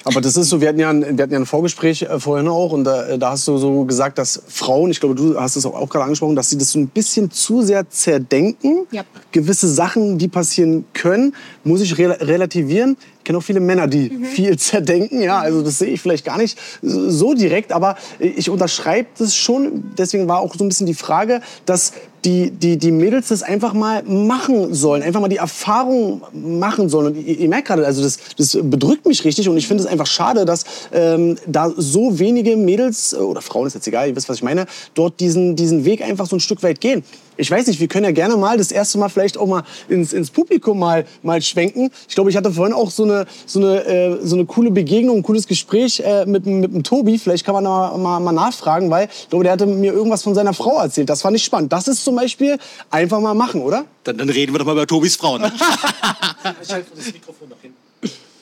Aber 0.05 0.22
das 0.22 0.38
ist 0.38 0.50
so, 0.50 0.60
wir 0.60 0.70
hatten 0.70 0.79
ja 0.79 0.89
ein, 0.89 1.17
wir 1.17 1.24
hatten 1.24 1.34
ja 1.34 1.39
ein 1.39 1.46
Vorgespräch 1.46 2.03
äh, 2.03 2.20
vorhin 2.20 2.48
auch 2.48 2.72
und 2.72 2.84
da, 2.84 3.08
äh, 3.08 3.20
da 3.20 3.32
hast 3.32 3.48
du 3.48 3.58
so 3.58 3.86
gesagt, 3.86 4.17
dass 4.17 4.41
Frauen, 4.48 4.89
ich 4.91 5.00
glaube, 5.00 5.13
du 5.13 5.39
hast 5.39 5.55
es 5.55 5.65
auch, 5.65 5.75
auch 5.75 5.89
gerade 5.89 6.05
angesprochen, 6.05 6.36
dass 6.36 6.50
sie 6.50 6.58
das 6.58 6.72
so 6.72 6.79
ein 6.79 6.88
bisschen 6.88 7.29
zu 7.29 7.62
sehr 7.62 7.89
zerdenken. 7.89 8.88
Ja. 8.91 9.03
Gewisse 9.32 9.67
Sachen, 9.67 10.17
die 10.17 10.27
passieren 10.27 10.86
können, 10.93 11.36
muss 11.63 11.82
ich 11.82 11.98
re 11.98 12.17
relativieren. 12.22 12.98
Ich 13.24 13.25
kenne 13.25 13.38
auch 13.38 13.44
viele 13.44 13.62
Männer, 13.62 13.88
die 13.88 14.10
Mhm. 14.10 14.25
viel 14.25 14.58
zerdenken. 14.60 15.22
Ja, 15.22 15.39
also 15.39 15.62
das 15.62 15.80
sehe 15.80 15.94
ich 15.94 16.01
vielleicht 16.01 16.25
gar 16.25 16.38
nicht 16.38 16.58
so 16.82 17.34
direkt, 17.34 17.72
aber 17.72 17.96
ich 18.20 18.50
unterschreibe 18.50 19.08
das 19.18 19.34
schon. 19.34 19.86
Deswegen 19.98 20.27
war 20.27 20.42
auch 20.42 20.53
so 20.56 20.65
ein 20.65 20.68
bisschen 20.68 20.88
die 20.88 20.94
Frage, 20.94 21.39
dass 21.65 21.94
die, 22.25 22.51
die, 22.51 22.77
die 22.77 22.92
Mädels 22.92 23.30
das 23.30 23.44
einfach 23.44 23.74
mal 23.74 24.03
machen 24.03 24.74
sollen, 24.74 25.03
einfach 25.03 25.22
mal 25.22 25.30
die 25.30 25.38
Erfahrung 25.38 26.22
machen 26.34 26.89
sollen. 26.89 27.08
Und 27.15 27.25
ihr, 27.25 27.38
ihr 27.39 27.50
merkt 27.50 27.68
gerade, 27.68 27.86
also 27.86 28.01
das, 28.01 28.18
das 28.38 28.58
bedrückt 28.62 29.06
mich 29.06 29.24
richtig 29.24 29.48
und 29.48 29.56
ich 29.58 29.68
finde 29.68 29.84
es 29.84 29.89
einfach 29.89 30.06
schade, 30.08 30.44
dass 30.46 30.65
ähm, 30.94 31.38
da 31.48 31.72
so 31.75 32.20
wenige 32.20 32.56
Mädels 32.58 33.13
äh, 33.13 33.18
oder 33.18 33.42
Frauen, 33.42 33.68
ist 33.68 33.74
jetzt 33.74 33.88
egal, 33.88 34.10
ihr 34.10 34.15
wisst, 34.18 34.27
was 34.30 34.38
ich 34.38 34.44
meine, 34.44 34.65
dort 34.96 35.20
diesen, 35.22 35.56
diesen 35.56 35.86
Weg 35.86 36.01
einfach 36.01 36.25
so 36.27 36.36
ein 36.36 36.42
Stück 36.42 36.62
weit 36.63 36.80
gehen. 36.82 37.03
Ich 37.37 37.49
weiß 37.49 37.67
nicht, 37.67 37.79
wir 37.79 37.87
können 37.87 38.05
ja 38.05 38.11
gerne 38.11 38.37
mal 38.37 38.57
das 38.57 38.71
erste 38.71 38.97
Mal 38.97 39.09
vielleicht 39.09 39.37
auch 39.37 39.47
mal 39.47 39.63
ins, 39.89 40.13
ins 40.13 40.29
Publikum 40.31 40.77
mal, 40.79 41.05
mal 41.23 41.41
schwenken. 41.41 41.89
Ich 42.07 42.15
glaube, 42.15 42.29
ich 42.29 42.37
hatte 42.37 42.51
vorhin 42.51 42.73
auch 42.73 42.91
so 42.91 43.03
eine, 43.03 43.25
so 43.45 43.59
eine, 43.59 43.83
äh, 43.85 44.19
so 44.25 44.35
eine 44.35 44.45
coole 44.45 44.69
Begegnung, 44.71 45.17
ein 45.17 45.23
cooles 45.23 45.47
Gespräch 45.47 45.99
äh, 46.01 46.25
mit, 46.25 46.45
dem- 46.45 46.59
mit 46.59 46.73
dem 46.73 46.83
Tobi. 46.83 47.17
Vielleicht 47.17 47.45
kann 47.45 47.55
man 47.55 47.63
da 47.63 47.97
mal, 47.97 48.19
mal 48.19 48.31
nachfragen, 48.31 48.89
weil 48.89 49.09
ich 49.11 49.29
glaube, 49.29 49.43
der 49.43 49.53
hatte 49.53 49.65
mir 49.65 49.93
irgendwas 49.93 50.21
von 50.23 50.35
seiner 50.35 50.53
Frau 50.53 50.79
erzählt. 50.79 51.09
Das 51.09 51.21
fand 51.21 51.35
ich 51.35 51.43
spannend. 51.43 51.73
Das 51.73 51.87
ist 51.87 52.03
zum 52.03 52.15
Beispiel 52.15 52.57
einfach 52.89 53.19
mal 53.19 53.33
machen, 53.33 53.61
oder? 53.61 53.85
Dann, 54.03 54.17
dann 54.17 54.29
reden 54.29 54.53
wir 54.53 54.59
doch 54.59 54.65
mal 54.65 54.73
über 54.73 54.85
Tobis 54.87 55.15
Frau. 55.15 55.37
Ne? 55.37 55.51
ich 56.61 56.71
halte 56.71 56.91
das 56.95 57.05
Mikrofon 57.13 57.49
nach 57.49 57.57
hinten. 57.61 57.77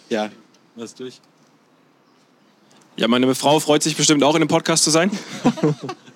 Ja, 0.10 0.30
was 0.76 0.94
durch. 0.96 1.22
Ja, 2.98 3.08
meine 3.08 3.34
Frau 3.36 3.60
freut 3.60 3.82
sich 3.84 3.96
bestimmt 3.96 4.24
auch 4.24 4.36
in 4.36 4.42
dem 4.42 4.48
Podcast 4.50 4.84
zu 4.84 4.90
sein. 4.90 5.12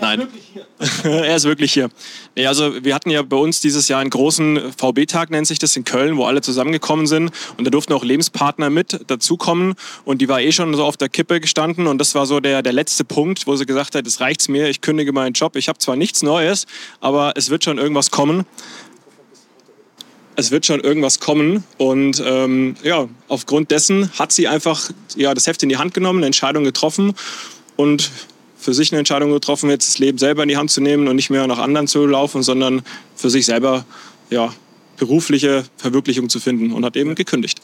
Nein. 0.00 0.28
er 1.04 1.36
ist 1.36 1.44
wirklich 1.44 1.72
hier. 1.72 1.88
Nee, 2.34 2.46
also 2.46 2.84
wir 2.84 2.94
hatten 2.94 3.10
ja 3.10 3.22
bei 3.22 3.36
uns 3.36 3.60
dieses 3.60 3.88
Jahr 3.88 4.00
einen 4.00 4.10
großen 4.10 4.72
VB-Tag, 4.76 5.30
nennt 5.30 5.46
sich 5.46 5.58
das, 5.58 5.74
in 5.76 5.84
Köln, 5.84 6.16
wo 6.16 6.24
alle 6.24 6.42
zusammengekommen 6.42 7.06
sind. 7.06 7.30
Und 7.56 7.64
da 7.64 7.70
durften 7.70 7.92
auch 7.92 8.04
Lebenspartner 8.04 8.70
mit 8.70 9.00
dazukommen. 9.06 9.74
Und 10.04 10.20
die 10.20 10.28
war 10.28 10.40
eh 10.40 10.52
schon 10.52 10.74
so 10.74 10.84
auf 10.84 10.96
der 10.96 11.08
Kippe 11.08 11.40
gestanden. 11.40 11.86
Und 11.86 11.98
das 11.98 12.14
war 12.14 12.26
so 12.26 12.40
der, 12.40 12.62
der 12.62 12.72
letzte 12.72 13.04
Punkt, 13.04 13.46
wo 13.46 13.56
sie 13.56 13.66
gesagt 13.66 13.94
hat, 13.94 14.06
es 14.06 14.20
reicht's 14.20 14.48
mir, 14.48 14.68
ich 14.68 14.80
kündige 14.80 15.12
meinen 15.12 15.32
Job. 15.32 15.56
Ich 15.56 15.68
habe 15.68 15.78
zwar 15.78 15.96
nichts 15.96 16.22
Neues, 16.22 16.66
aber 17.00 17.32
es 17.36 17.50
wird 17.50 17.64
schon 17.64 17.78
irgendwas 17.78 18.10
kommen. 18.10 18.44
Es 20.38 20.50
wird 20.50 20.66
schon 20.66 20.80
irgendwas 20.80 21.20
kommen. 21.20 21.64
Und 21.78 22.22
ähm, 22.24 22.76
ja, 22.82 23.08
aufgrund 23.28 23.70
dessen 23.70 24.10
hat 24.18 24.32
sie 24.32 24.48
einfach 24.48 24.90
ja, 25.16 25.32
das 25.32 25.46
Heft 25.46 25.62
in 25.62 25.70
die 25.70 25.78
Hand 25.78 25.94
genommen, 25.94 26.18
eine 26.18 26.26
Entscheidung 26.26 26.64
getroffen 26.64 27.14
und 27.76 28.10
für 28.66 28.74
sich 28.74 28.90
eine 28.90 28.98
Entscheidung 28.98 29.30
getroffen, 29.30 29.70
jetzt 29.70 29.86
das 29.86 29.98
Leben 29.98 30.18
selber 30.18 30.42
in 30.42 30.48
die 30.48 30.56
Hand 30.56 30.72
zu 30.72 30.80
nehmen 30.80 31.06
und 31.06 31.14
nicht 31.14 31.30
mehr 31.30 31.46
nach 31.46 31.60
anderen 31.60 31.86
zu 31.86 32.04
laufen, 32.04 32.42
sondern 32.42 32.82
für 33.14 33.30
sich 33.30 33.46
selber 33.46 33.84
ja, 34.28 34.52
berufliche 34.96 35.62
Verwirklichung 35.76 36.28
zu 36.28 36.40
finden 36.40 36.72
und 36.72 36.84
hat 36.84 36.96
eben 36.96 37.14
gekündigt. 37.14 37.60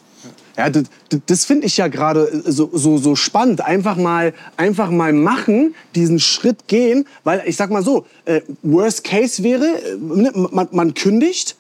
Ja, 0.56 0.70
das, 0.70 0.84
das- 1.26 1.44
finde 1.44 1.66
ich 1.66 1.76
ja 1.76 1.88
gerade 1.88 2.44
so, 2.46 2.70
so, 2.72 2.98
so 2.98 3.16
spannend. 3.16 3.62
Einfach 3.62 3.96
mal, 3.96 4.32
einfach 4.56 4.92
mal 4.92 5.12
machen, 5.12 5.74
diesen 5.96 6.20
Schritt 6.20 6.68
gehen. 6.68 7.04
Weil 7.24 7.42
ich 7.46 7.56
sag 7.56 7.72
mal 7.72 7.82
so, 7.82 8.06
äh, 8.24 8.42
Worst 8.62 9.02
Case 9.02 9.42
wäre, 9.42 9.64
äh, 9.64 9.96
ne, 9.98 10.30
man, 10.52 10.68
man 10.70 10.94
kündigt, 10.94 11.56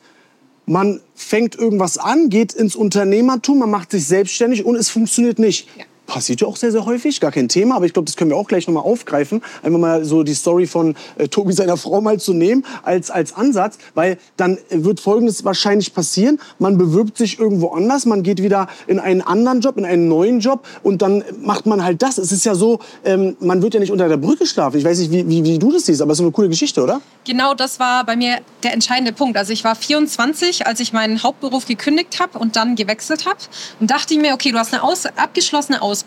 man 0.66 1.00
fängt 1.16 1.56
irgendwas 1.56 1.98
an, 1.98 2.28
geht 2.28 2.52
ins 2.52 2.76
Unternehmertum, 2.76 3.58
man 3.58 3.70
macht 3.70 3.90
sich 3.90 4.06
selbstständig 4.06 4.64
und 4.64 4.76
es 4.76 4.88
funktioniert 4.88 5.40
nicht. 5.40 5.66
Ja. 5.76 5.84
Passiert 6.12 6.42
ja 6.42 6.46
auch 6.46 6.56
sehr, 6.56 6.70
sehr 6.70 6.84
häufig, 6.84 7.20
gar 7.20 7.32
kein 7.32 7.48
Thema, 7.48 7.74
aber 7.74 7.86
ich 7.86 7.94
glaube, 7.94 8.04
das 8.04 8.16
können 8.16 8.30
wir 8.30 8.36
auch 8.36 8.46
gleich 8.46 8.66
nochmal 8.66 8.82
aufgreifen. 8.82 9.40
Einfach 9.62 9.78
mal 9.78 10.04
so 10.04 10.22
die 10.24 10.34
Story 10.34 10.66
von 10.66 10.94
äh, 11.16 11.26
Tobi 11.26 11.54
seiner 11.54 11.78
Frau 11.78 12.02
mal 12.02 12.20
zu 12.20 12.34
nehmen 12.34 12.66
als, 12.82 13.10
als 13.10 13.32
Ansatz, 13.32 13.78
weil 13.94 14.18
dann 14.36 14.58
äh, 14.68 14.84
wird 14.84 15.00
Folgendes 15.00 15.42
wahrscheinlich 15.46 15.94
passieren. 15.94 16.38
Man 16.58 16.76
bewirbt 16.76 17.16
sich 17.16 17.38
irgendwo 17.38 17.68
anders, 17.68 18.04
man 18.04 18.22
geht 18.22 18.42
wieder 18.42 18.68
in 18.86 19.00
einen 19.00 19.22
anderen 19.22 19.62
Job, 19.62 19.78
in 19.78 19.86
einen 19.86 20.06
neuen 20.06 20.40
Job 20.40 20.66
und 20.82 21.00
dann 21.00 21.24
macht 21.40 21.64
man 21.64 21.82
halt 21.82 22.02
das. 22.02 22.18
Es 22.18 22.30
ist 22.30 22.44
ja 22.44 22.54
so, 22.54 22.80
ähm, 23.06 23.34
man 23.40 23.62
wird 23.62 23.72
ja 23.72 23.80
nicht 23.80 23.90
unter 23.90 24.06
der 24.06 24.18
Brücke 24.18 24.44
schlafen. 24.44 24.76
Ich 24.76 24.84
weiß 24.84 24.98
nicht, 24.98 25.12
wie, 25.12 25.26
wie, 25.26 25.42
wie 25.42 25.58
du 25.58 25.72
das 25.72 25.86
siehst, 25.86 26.02
aber 26.02 26.12
es 26.12 26.18
ist 26.18 26.24
eine 26.24 26.32
coole 26.32 26.50
Geschichte, 26.50 26.82
oder? 26.82 27.00
Genau 27.24 27.54
das 27.54 27.80
war 27.80 28.04
bei 28.04 28.16
mir 28.16 28.40
der 28.64 28.74
entscheidende 28.74 29.14
Punkt. 29.14 29.38
Also 29.38 29.54
ich 29.54 29.64
war 29.64 29.76
24, 29.76 30.66
als 30.66 30.78
ich 30.78 30.92
meinen 30.92 31.22
Hauptberuf 31.22 31.64
gekündigt 31.64 32.20
habe 32.20 32.38
und 32.38 32.56
dann 32.56 32.76
gewechselt 32.76 33.24
habe. 33.24 33.38
Und 33.80 33.90
dachte 33.90 34.14
mir, 34.18 34.34
okay, 34.34 34.52
du 34.52 34.58
hast 34.58 34.74
eine 34.74 34.82
aus 34.82 35.06
abgeschlossene 35.06 35.80
Ausbildung 35.80 36.01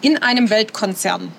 in 0.00 0.18
einem 0.22 0.50
Weltkonzern. 0.50 1.32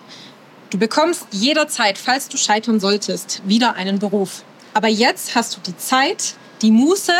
Du 0.69 0.77
bekommst 0.77 1.25
jederzeit, 1.31 1.97
falls 1.97 2.29
du 2.29 2.37
scheitern 2.37 2.79
solltest, 2.79 3.41
wieder 3.45 3.75
einen 3.75 3.99
Beruf. 3.99 4.43
Aber 4.73 4.87
jetzt 4.87 5.35
hast 5.35 5.55
du 5.55 5.61
die 5.65 5.77
Zeit, 5.77 6.35
die 6.61 6.71
Muße 6.71 7.13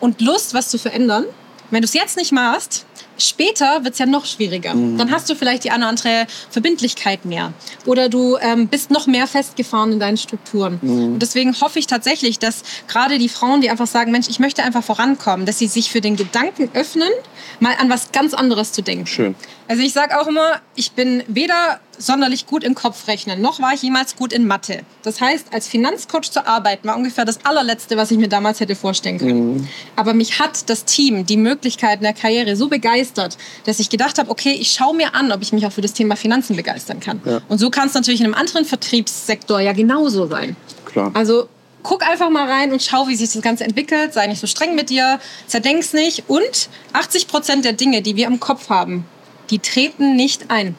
und 0.00 0.20
Lust, 0.20 0.54
was 0.54 0.68
zu 0.68 0.78
verändern. 0.78 1.24
Wenn 1.70 1.82
du 1.82 1.86
es 1.86 1.94
jetzt 1.94 2.16
nicht 2.16 2.32
machst, 2.32 2.84
später 3.18 3.84
wird 3.84 3.94
es 3.94 3.98
ja 3.98 4.06
noch 4.06 4.26
schwieriger. 4.26 4.74
Dann 4.74 5.10
hast 5.10 5.28
du 5.30 5.34
vielleicht 5.34 5.64
die 5.64 5.70
eine 5.70 5.84
oder 5.84 5.88
andere 5.88 6.26
Verbindlichkeit 6.50 7.24
mehr. 7.24 7.52
Oder 7.84 8.08
du 8.08 8.36
ähm, 8.40 8.68
bist 8.68 8.90
noch 8.90 9.06
mehr 9.06 9.26
festgefahren 9.26 9.92
in 9.92 10.00
deinen 10.00 10.16
Strukturen. 10.16 10.78
Und 10.82 11.18
deswegen 11.20 11.58
hoffe 11.60 11.78
ich 11.78 11.86
tatsächlich, 11.86 12.38
dass 12.38 12.62
gerade 12.88 13.18
die 13.18 13.28
Frauen, 13.28 13.60
die 13.60 13.70
einfach 13.70 13.86
sagen, 13.86 14.12
Mensch, 14.12 14.28
ich 14.28 14.38
möchte 14.38 14.62
einfach 14.62 14.84
vorankommen, 14.84 15.46
dass 15.46 15.58
sie 15.58 15.66
sich 15.66 15.90
für 15.90 16.00
den 16.00 16.16
Gedanken 16.16 16.70
öffnen, 16.74 17.08
mal 17.60 17.74
an 17.78 17.90
was 17.90 18.12
ganz 18.12 18.34
anderes 18.34 18.72
zu 18.72 18.82
denken. 18.82 19.06
Schön. 19.06 19.34
Also 19.68 19.82
ich 19.82 19.92
sage 19.92 20.20
auch 20.20 20.26
immer, 20.26 20.60
ich 20.74 20.92
bin 20.92 21.22
weder 21.26 21.80
sonderlich 21.98 22.46
gut 22.46 22.64
im 22.64 22.74
Kopfrechnen, 22.74 23.40
noch 23.40 23.60
war 23.60 23.74
ich 23.74 23.82
jemals 23.82 24.16
gut 24.16 24.32
in 24.32 24.46
Mathe. 24.46 24.80
Das 25.02 25.20
heißt, 25.20 25.52
als 25.52 25.66
Finanzcoach 25.68 26.30
zu 26.30 26.46
arbeiten, 26.46 26.88
war 26.88 26.96
ungefähr 26.96 27.24
das 27.24 27.44
allerletzte, 27.44 27.96
was 27.96 28.10
ich 28.10 28.18
mir 28.18 28.28
damals 28.28 28.60
hätte 28.60 28.74
vorstellen 28.74 29.18
können. 29.18 29.68
Aber 29.96 30.14
mich 30.14 30.38
hat 30.38 30.68
das 30.68 30.84
Team, 30.84 31.26
die 31.26 31.36
Möglichkeiten 31.36 32.02
der 32.02 32.12
Karriere 32.12 32.56
so 32.56 32.68
begeistert, 32.68 33.38
dass 33.64 33.80
ich 33.80 33.90
gedacht 33.90 34.18
habe, 34.18 34.30
okay, 34.30 34.52
ich 34.52 34.72
schaue 34.72 34.94
mir 34.96 35.14
an, 35.14 35.32
ob 35.32 35.42
ich 35.42 35.52
mich 35.52 35.66
auch 35.66 35.72
für 35.72 35.80
das 35.80 35.92
Thema 35.92 36.16
Finanzen 36.16 36.56
begeistern 36.56 37.00
kann. 37.00 37.20
Und 37.48 37.58
so 37.58 37.70
kann 37.70 37.88
es 37.88 37.94
natürlich 37.94 38.20
in 38.20 38.26
einem 38.26 38.34
anderen 38.34 38.64
Vertriebssektor 38.64 39.60
ja 39.60 39.72
genauso 39.72 40.26
sein. 40.26 40.56
Klar. 40.84 41.10
Also 41.14 41.48
guck 41.82 42.06
einfach 42.06 42.30
mal 42.30 42.50
rein 42.50 42.72
und 42.72 42.82
schau, 42.82 43.06
wie 43.06 43.14
sich 43.14 43.32
das 43.32 43.42
Ganze 43.42 43.64
entwickelt. 43.64 44.12
Sei 44.12 44.26
nicht 44.26 44.40
so 44.40 44.46
streng 44.46 44.74
mit 44.74 44.90
dir, 44.90 45.20
zerdenk's 45.46 45.92
nicht. 45.92 46.24
Und 46.26 46.68
80 46.92 47.28
Prozent 47.28 47.64
der 47.64 47.74
Dinge, 47.74 48.02
die 48.02 48.16
wir 48.16 48.26
im 48.26 48.40
Kopf 48.40 48.68
haben, 48.70 49.04
die 49.50 49.60
treten 49.60 50.16
nicht 50.16 50.50
ein. 50.50 50.74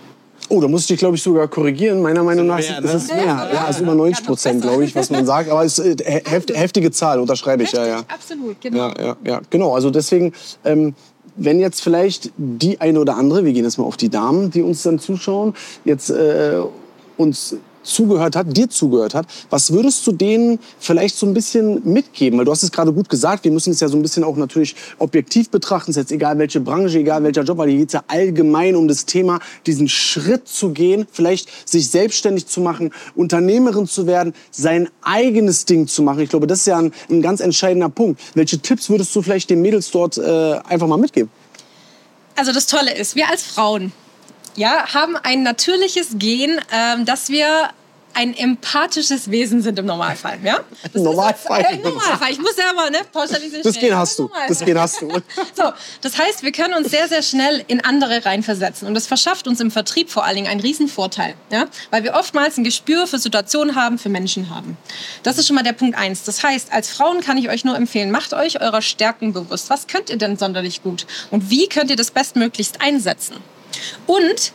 Oh, 0.50 0.62
da 0.62 0.68
muss 0.68 0.82
ich 0.82 0.88
dich, 0.88 1.00
glaube 1.00 1.16
ich, 1.16 1.24
sogar 1.24 1.48
korrigieren. 1.48 2.02
Meiner 2.02 2.24
Meinung 2.24 2.48
nach 2.48 2.60
mehr, 2.60 2.78
ist 2.78 2.84
ne? 2.84 2.92
es 2.92 3.08
mehr. 3.08 3.26
Ja, 3.26 3.54
Ja, 3.54 3.66
also 3.66 3.84
über 3.84 3.96
90 3.96 4.26
Prozent, 4.26 4.62
glaube 4.62 4.86
ich, 4.86 4.96
was 4.96 5.10
man 5.10 5.26
sagt. 5.26 5.50
Aber 5.50 5.64
es 5.64 5.78
ist 5.78 6.02
äh, 6.02 6.22
heft, 6.26 6.56
heftige 6.56 6.92
Zahl, 6.92 7.20
unterschreibe 7.20 7.64
ich. 7.64 7.72
Ja, 7.72 7.86
ja. 7.86 8.00
Absolut, 8.08 8.60
genau. 8.62 8.90
Ja, 8.90 8.94
ja, 9.00 9.18
ja, 9.24 9.42
genau. 9.50 9.74
Also 9.74 9.90
deswegen, 9.90 10.34
ähm, 10.64 10.96
wenn 11.36 11.60
jetzt 11.60 11.82
vielleicht 11.82 12.32
die 12.38 12.80
eine 12.80 13.00
oder 13.00 13.18
andere, 13.18 13.46
wir 13.46 13.54
gehen 13.54 13.66
jetzt 13.66 13.78
mal 13.78 13.86
auf 13.86 13.98
die 13.98 14.10
Damen, 14.10 14.50
die 14.52 14.62
uns 14.62 14.84
dann 14.84 15.00
zuschauen, 15.00 15.54
jetzt 15.86 16.10
äh, 16.10 16.62
uns 17.18 17.58
zugehört 17.88 18.36
hat, 18.36 18.56
dir 18.56 18.70
zugehört 18.70 19.14
hat, 19.14 19.28
was 19.50 19.72
würdest 19.72 20.06
du 20.06 20.12
denen 20.12 20.60
vielleicht 20.80 21.16
so 21.16 21.26
ein 21.26 21.34
bisschen 21.34 21.82
mitgeben? 21.84 22.38
Weil 22.38 22.46
du 22.46 22.52
hast 22.52 22.64
es 22.64 22.72
gerade 22.72 22.94
gut 22.94 23.10
gesagt, 23.10 23.44
wir 23.44 23.52
müssen 23.52 23.72
es 23.72 23.80
ja 23.80 23.88
so 23.88 23.98
ein 23.98 24.02
bisschen 24.02 24.24
auch 24.24 24.36
natürlich 24.36 24.76
objektiv 25.00 25.50
betrachten. 25.50 25.92
Es 25.92 25.98
ist 25.98 26.04
jetzt 26.04 26.12
egal 26.12 26.38
welche 26.38 26.60
Branche, 26.60 27.00
egal 27.00 27.24
welcher 27.24 27.44
Job, 27.44 27.58
weil 27.58 27.70
hier 27.70 27.80
geht 27.80 27.90
es 27.90 27.94
ja 27.94 28.04
allgemein 28.08 28.76
um 28.76 28.88
das 28.88 29.06
Thema, 29.06 29.40
diesen 29.66 29.88
Schritt 29.88 30.48
zu 30.48 30.72
gehen, 30.72 31.08
vielleicht 31.12 31.50
sich 31.68 31.90
selbstständig 31.90 32.48
zu 32.48 32.62
machen, 32.62 32.92
Unternehmerin 33.16 33.88
zu 33.88 34.08
werden, 34.08 34.34
sein 34.52 34.90
eigenes 35.02 35.66
Ding 35.66 35.88
zu 35.88 36.02
machen. 36.02 36.20
Ich 36.20 36.30
glaube, 36.30 36.48
das 36.48 36.60
ist 36.60 36.68
ja 36.68 36.78
ein, 36.78 36.92
ein 37.10 37.22
ganz 37.22 37.40
entscheidender 37.40 37.90
Punkt. 37.90 38.22
Welche 38.34 38.60
Tipps 38.60 38.90
würdest 38.90 39.16
du 39.16 39.22
vielleicht 39.22 39.50
den 39.50 39.62
Mädels 39.62 39.92
dort 39.92 40.18
äh, 40.18 40.60
einfach 40.68 40.88
mal 40.88 40.98
mitgeben? 40.98 41.30
Also 42.36 42.52
das 42.52 42.68
Tolle 42.68 42.96
ist, 42.96 43.16
wir 43.16 43.30
als 43.30 43.42
Frauen 43.44 43.92
ja, 44.58 44.94
haben 44.94 45.16
ein 45.16 45.44
natürliches 45.44 46.10
Gen, 46.16 46.60
ähm, 46.72 47.06
dass 47.06 47.30
wir 47.30 47.70
ein 48.18 48.36
empathisches 48.36 49.30
Wesen 49.30 49.62
sind 49.62 49.78
im 49.78 49.86
Normalfall. 49.86 50.40
Ja? 50.44 50.62
Im 50.92 51.04
Normalfall. 51.04 51.62
Ist, 51.62 51.70
äh, 51.70 51.78
Normalfall. 51.78 52.32
Ich 52.32 52.40
muss 52.40 52.58
ja 52.58 52.72
immer 52.72 52.90
ne, 52.90 52.98
pauschalisieren. 53.14 53.62
Das 53.64 53.78
Gen 53.78 53.96
hast 53.96 54.18
du. 54.18 54.28
Das 54.48 54.60
Gen 54.66 54.80
hast 54.80 55.02
du. 55.02 55.08
So, 55.54 55.72
das 56.02 56.18
heißt, 56.18 56.42
wir 56.42 56.52
können 56.52 56.74
uns 56.74 56.90
sehr, 56.90 57.08
sehr 57.08 57.22
schnell 57.22 57.64
in 57.68 57.86
andere 57.86 58.26
reinversetzen. 58.26 58.88
Und 58.88 58.96
das 58.96 59.06
verschafft 59.06 59.48
uns 59.48 59.60
im 59.60 59.70
Vertrieb 59.70 60.10
vor 60.10 60.26
allen 60.26 60.36
Dingen 60.36 60.48
einen 60.48 60.62
riesen 60.62 60.88
Vorteil. 60.88 61.36
Ja? 61.52 61.68
Weil 61.92 62.04
wir 62.04 62.16
oftmals 62.16 62.58
ein 62.58 62.64
Gespür 62.64 63.06
für 63.06 63.20
Situationen 63.20 63.76
haben, 63.76 64.00
für 64.00 64.10
Menschen 64.10 64.50
haben. 64.50 64.78
Das 65.22 65.38
ist 65.38 65.46
schon 65.46 65.56
mal 65.56 65.64
der 65.64 65.74
Punkt 65.74 65.96
eins. 65.96 66.24
Das 66.24 66.44
heißt, 66.44 66.74
als 66.74 66.90
Frauen 66.90 67.22
kann 67.22 67.38
ich 67.38 67.50
euch 67.50 67.66
nur 67.66 67.76
empfehlen, 67.76 68.10
macht 68.10 68.34
euch 68.34 68.60
eurer 68.60 68.82
Stärken 68.82 69.32
bewusst. 69.32 69.70
Was 69.70 69.86
könnt 69.86 70.10
ihr 70.10 70.18
denn 70.18 70.38
sonderlich 70.38 70.82
gut? 70.82 71.06
Und 71.30 71.52
wie 71.52 71.70
könnt 71.70 71.92
ihr 71.92 71.96
das 71.96 72.10
bestmöglichst 72.10 72.82
einsetzen? 72.82 73.36
Und 74.08 74.54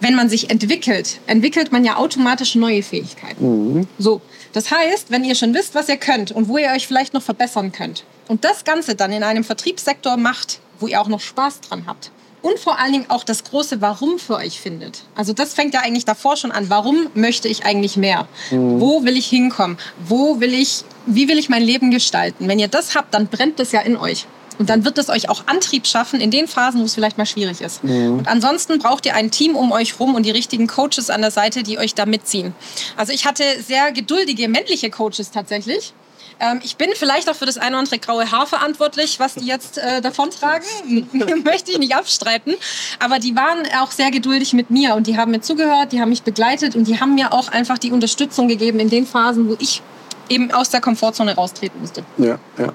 wenn 0.00 0.14
man 0.14 0.28
sich 0.28 0.50
entwickelt, 0.50 1.20
entwickelt 1.26 1.72
man 1.72 1.84
ja 1.84 1.96
automatisch 1.96 2.54
neue 2.54 2.82
Fähigkeiten. 2.82 3.74
Mhm. 3.74 3.88
So, 3.98 4.20
das 4.52 4.70
heißt, 4.70 5.10
wenn 5.10 5.24
ihr 5.24 5.34
schon 5.34 5.54
wisst, 5.54 5.74
was 5.74 5.88
ihr 5.88 5.96
könnt 5.96 6.32
und 6.32 6.48
wo 6.48 6.58
ihr 6.58 6.70
euch 6.70 6.86
vielleicht 6.86 7.14
noch 7.14 7.22
verbessern 7.22 7.72
könnt 7.72 8.04
und 8.28 8.44
das 8.44 8.64
Ganze 8.64 8.94
dann 8.94 9.12
in 9.12 9.22
einem 9.22 9.44
Vertriebssektor 9.44 10.16
macht, 10.16 10.60
wo 10.80 10.86
ihr 10.86 11.00
auch 11.00 11.08
noch 11.08 11.20
Spaß 11.20 11.60
dran 11.62 11.84
habt 11.86 12.10
und 12.42 12.58
vor 12.58 12.78
allen 12.78 12.92
Dingen 12.92 13.06
auch 13.08 13.24
das 13.24 13.44
große 13.44 13.80
Warum 13.80 14.18
für 14.18 14.36
euch 14.36 14.60
findet. 14.60 15.02
Also 15.14 15.32
das 15.32 15.54
fängt 15.54 15.74
ja 15.74 15.80
eigentlich 15.80 16.04
davor 16.04 16.36
schon 16.36 16.52
an. 16.52 16.70
Warum 16.70 17.08
möchte 17.14 17.48
ich 17.48 17.64
eigentlich 17.64 17.96
mehr? 17.96 18.28
Mhm. 18.50 18.80
Wo 18.80 19.04
will 19.04 19.16
ich 19.16 19.26
hinkommen? 19.26 19.76
Wo 20.06 20.40
will 20.40 20.54
ich, 20.54 20.84
wie 21.06 21.28
will 21.28 21.38
ich 21.38 21.48
mein 21.48 21.62
Leben 21.62 21.90
gestalten? 21.90 22.48
Wenn 22.48 22.58
ihr 22.58 22.68
das 22.68 22.94
habt, 22.94 23.14
dann 23.14 23.26
brennt 23.26 23.58
das 23.58 23.72
ja 23.72 23.80
in 23.80 23.96
euch. 23.96 24.26
Und 24.58 24.70
dann 24.70 24.84
wird 24.84 24.98
es 24.98 25.08
euch 25.08 25.28
auch 25.28 25.46
Antrieb 25.46 25.86
schaffen 25.86 26.20
in 26.20 26.30
den 26.30 26.48
Phasen, 26.48 26.80
wo 26.80 26.84
es 26.84 26.94
vielleicht 26.94 27.18
mal 27.18 27.26
schwierig 27.26 27.60
ist. 27.60 27.84
Mhm. 27.84 28.18
Und 28.18 28.28
ansonsten 28.28 28.78
braucht 28.78 29.06
ihr 29.06 29.14
ein 29.14 29.30
Team 29.30 29.56
um 29.56 29.72
euch 29.72 29.98
rum 30.00 30.14
und 30.14 30.24
die 30.24 30.30
richtigen 30.30 30.66
Coaches 30.66 31.10
an 31.10 31.20
der 31.20 31.30
Seite, 31.30 31.62
die 31.62 31.78
euch 31.78 31.94
da 31.94 32.06
mitziehen. 32.06 32.54
Also 32.96 33.12
ich 33.12 33.26
hatte 33.26 33.44
sehr 33.66 33.92
geduldige 33.92 34.48
männliche 34.48 34.90
Coaches 34.90 35.30
tatsächlich. 35.30 35.92
Ähm, 36.40 36.60
ich 36.62 36.76
bin 36.76 36.90
vielleicht 36.94 37.28
auch 37.28 37.34
für 37.34 37.46
das 37.46 37.58
eine 37.58 37.70
oder 37.70 37.78
andere 37.78 37.98
graue 37.98 38.30
Haar 38.30 38.46
verantwortlich, 38.46 39.18
was 39.18 39.34
die 39.34 39.46
jetzt 39.46 39.78
äh, 39.78 40.00
davontragen. 40.00 40.66
Möchte 41.44 41.72
ich 41.72 41.78
nicht 41.78 41.94
abstreiten. 41.94 42.54
Aber 42.98 43.18
die 43.18 43.34
waren 43.36 43.62
auch 43.80 43.90
sehr 43.90 44.10
geduldig 44.10 44.52
mit 44.52 44.70
mir 44.70 44.94
und 44.94 45.06
die 45.06 45.16
haben 45.16 45.30
mir 45.30 45.40
zugehört, 45.40 45.92
die 45.92 46.00
haben 46.00 46.10
mich 46.10 46.22
begleitet 46.22 46.76
und 46.76 46.86
die 46.86 47.00
haben 47.00 47.14
mir 47.14 47.32
auch 47.32 47.48
einfach 47.48 47.78
die 47.78 47.92
Unterstützung 47.92 48.48
gegeben 48.48 48.80
in 48.80 48.90
den 48.90 49.06
Phasen, 49.06 49.48
wo 49.48 49.56
ich 49.58 49.82
eben 50.28 50.50
aus 50.52 50.70
der 50.70 50.80
Komfortzone 50.80 51.34
raustreten 51.34 51.80
musste. 51.80 52.04
Ja, 52.18 52.38
ja. 52.58 52.72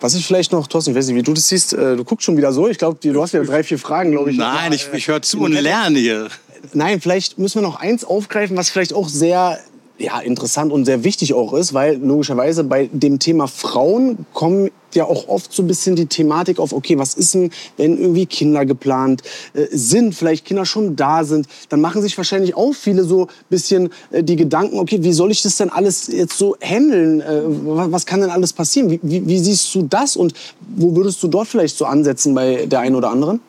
Was 0.00 0.14
ich 0.14 0.26
vielleicht 0.26 0.52
noch, 0.52 0.66
Thorsten, 0.66 0.90
ich 0.90 0.96
weiß 0.96 1.06
nicht, 1.08 1.16
wie 1.16 1.22
du 1.22 1.32
das 1.32 1.48
siehst, 1.48 1.72
äh, 1.72 1.96
du 1.96 2.04
guckst 2.04 2.24
schon 2.24 2.36
wieder 2.36 2.52
so. 2.52 2.68
Ich 2.68 2.78
glaube, 2.78 2.98
du 3.00 3.22
hast 3.22 3.32
ja 3.32 3.42
drei, 3.42 3.62
vier 3.62 3.78
Fragen, 3.78 4.12
glaube 4.12 4.30
ich. 4.30 4.36
Nein, 4.36 4.72
ich, 4.72 4.88
ich 4.92 5.08
höre 5.08 5.22
zu 5.22 5.40
und 5.40 5.52
lerne 5.52 5.98
hier. 5.98 6.28
Nein, 6.72 7.00
vielleicht 7.00 7.38
müssen 7.38 7.56
wir 7.60 7.62
noch 7.62 7.80
eins 7.80 8.04
aufgreifen, 8.04 8.56
was 8.56 8.70
vielleicht 8.70 8.92
auch 8.92 9.08
sehr 9.08 9.58
ja, 9.98 10.20
interessant 10.20 10.72
und 10.72 10.84
sehr 10.84 11.04
wichtig 11.04 11.32
auch 11.32 11.54
ist, 11.54 11.72
weil 11.72 11.96
logischerweise 11.96 12.64
bei 12.64 12.88
dem 12.92 13.18
Thema 13.18 13.46
Frauen 13.46 14.26
kommen 14.34 14.70
ja 14.94 15.04
auch 15.04 15.28
oft 15.28 15.52
so 15.52 15.62
ein 15.62 15.66
bisschen 15.66 15.96
die 15.96 16.06
Thematik 16.06 16.58
auf, 16.58 16.72
okay, 16.72 16.98
was 16.98 17.14
ist 17.14 17.34
denn, 17.34 17.50
wenn 17.76 17.98
irgendwie 17.98 18.26
Kinder 18.26 18.66
geplant 18.66 19.22
äh, 19.54 19.66
sind, 19.70 20.14
vielleicht 20.14 20.44
Kinder 20.44 20.64
schon 20.64 20.96
da 20.96 21.24
sind, 21.24 21.46
dann 21.68 21.80
machen 21.80 22.02
sich 22.02 22.16
wahrscheinlich 22.16 22.54
auch 22.56 22.74
viele 22.74 23.04
so 23.04 23.26
ein 23.26 23.30
bisschen 23.48 23.90
äh, 24.10 24.22
die 24.22 24.36
Gedanken, 24.36 24.78
okay, 24.78 25.02
wie 25.02 25.12
soll 25.12 25.30
ich 25.30 25.42
das 25.42 25.56
denn 25.56 25.70
alles 25.70 26.08
jetzt 26.08 26.36
so 26.36 26.56
handeln? 26.60 27.20
Äh, 27.20 27.42
was 27.46 28.06
kann 28.06 28.20
denn 28.20 28.30
alles 28.30 28.52
passieren? 28.52 28.90
Wie, 28.90 29.00
wie, 29.02 29.26
wie 29.26 29.38
siehst 29.38 29.74
du 29.74 29.82
das 29.82 30.16
und 30.16 30.34
wo 30.76 30.94
würdest 30.94 31.22
du 31.22 31.28
dort 31.28 31.48
vielleicht 31.48 31.76
so 31.76 31.84
ansetzen 31.84 32.34
bei 32.34 32.66
der 32.66 32.80
einen 32.80 32.96
oder 32.96 33.10
anderen? 33.10 33.40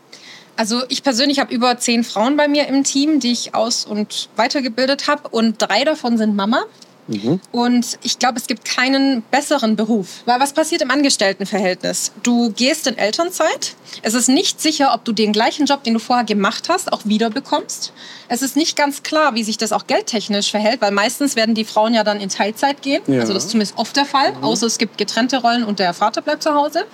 Also 0.57 0.81
ich 0.89 1.03
persönlich 1.03 1.39
habe 1.39 1.53
über 1.53 1.77
zehn 1.77 2.03
Frauen 2.03 2.35
bei 2.35 2.47
mir 2.47 2.67
im 2.67 2.83
Team, 2.83 3.19
die 3.19 3.31
ich 3.31 3.53
aus- 3.53 3.85
und 3.85 4.27
weitergebildet 4.35 5.07
habe. 5.07 5.29
Und 5.29 5.61
drei 5.61 5.83
davon 5.83 6.17
sind 6.17 6.35
Mama. 6.35 6.63
Mhm. 7.07 7.39
Und 7.51 7.99
ich 8.03 8.19
glaube, 8.19 8.37
es 8.37 8.47
gibt 8.47 8.65
keinen 8.65 9.21
besseren 9.23 9.75
Beruf. 9.75 10.23
Weil 10.25 10.39
was 10.39 10.53
passiert 10.53 10.81
im 10.81 10.91
Angestelltenverhältnis? 10.91 12.11
Du 12.23 12.51
gehst 12.51 12.87
in 12.87 12.97
Elternzeit. 12.97 13.75
Es 14.01 14.13
ist 14.13 14.29
nicht 14.29 14.61
sicher, 14.61 14.93
ob 14.93 15.05
du 15.05 15.11
den 15.11 15.31
gleichen 15.33 15.65
Job, 15.65 15.83
den 15.83 15.93
du 15.93 15.99
vorher 15.99 16.25
gemacht 16.25 16.69
hast, 16.69 16.91
auch 16.91 17.01
wieder 17.05 17.29
bekommst. 17.29 17.93
Es 18.29 18.41
ist 18.41 18.55
nicht 18.55 18.75
ganz 18.75 19.03
klar, 19.03 19.35
wie 19.35 19.43
sich 19.43 19.57
das 19.57 19.71
auch 19.71 19.87
geldtechnisch 19.87 20.51
verhält, 20.51 20.81
weil 20.81 20.91
meistens 20.91 21.35
werden 21.35 21.55
die 21.55 21.63
Frauen 21.63 21.93
ja 21.93 22.03
dann 22.03 22.19
in 22.19 22.29
Teilzeit 22.29 22.81
gehen. 22.81 23.01
Ja. 23.07 23.21
Also 23.21 23.33
das 23.33 23.45
ist 23.45 23.51
zumindest 23.51 23.77
oft 23.77 23.95
der 23.95 24.05
Fall, 24.05 24.33
mhm. 24.33 24.43
außer 24.43 24.67
es 24.67 24.77
gibt 24.77 24.97
getrennte 24.97 25.37
Rollen 25.37 25.63
und 25.63 25.79
der 25.79 25.93
Vater 25.93 26.21
bleibt 26.21 26.43
zu 26.43 26.53
Hause. 26.53 26.85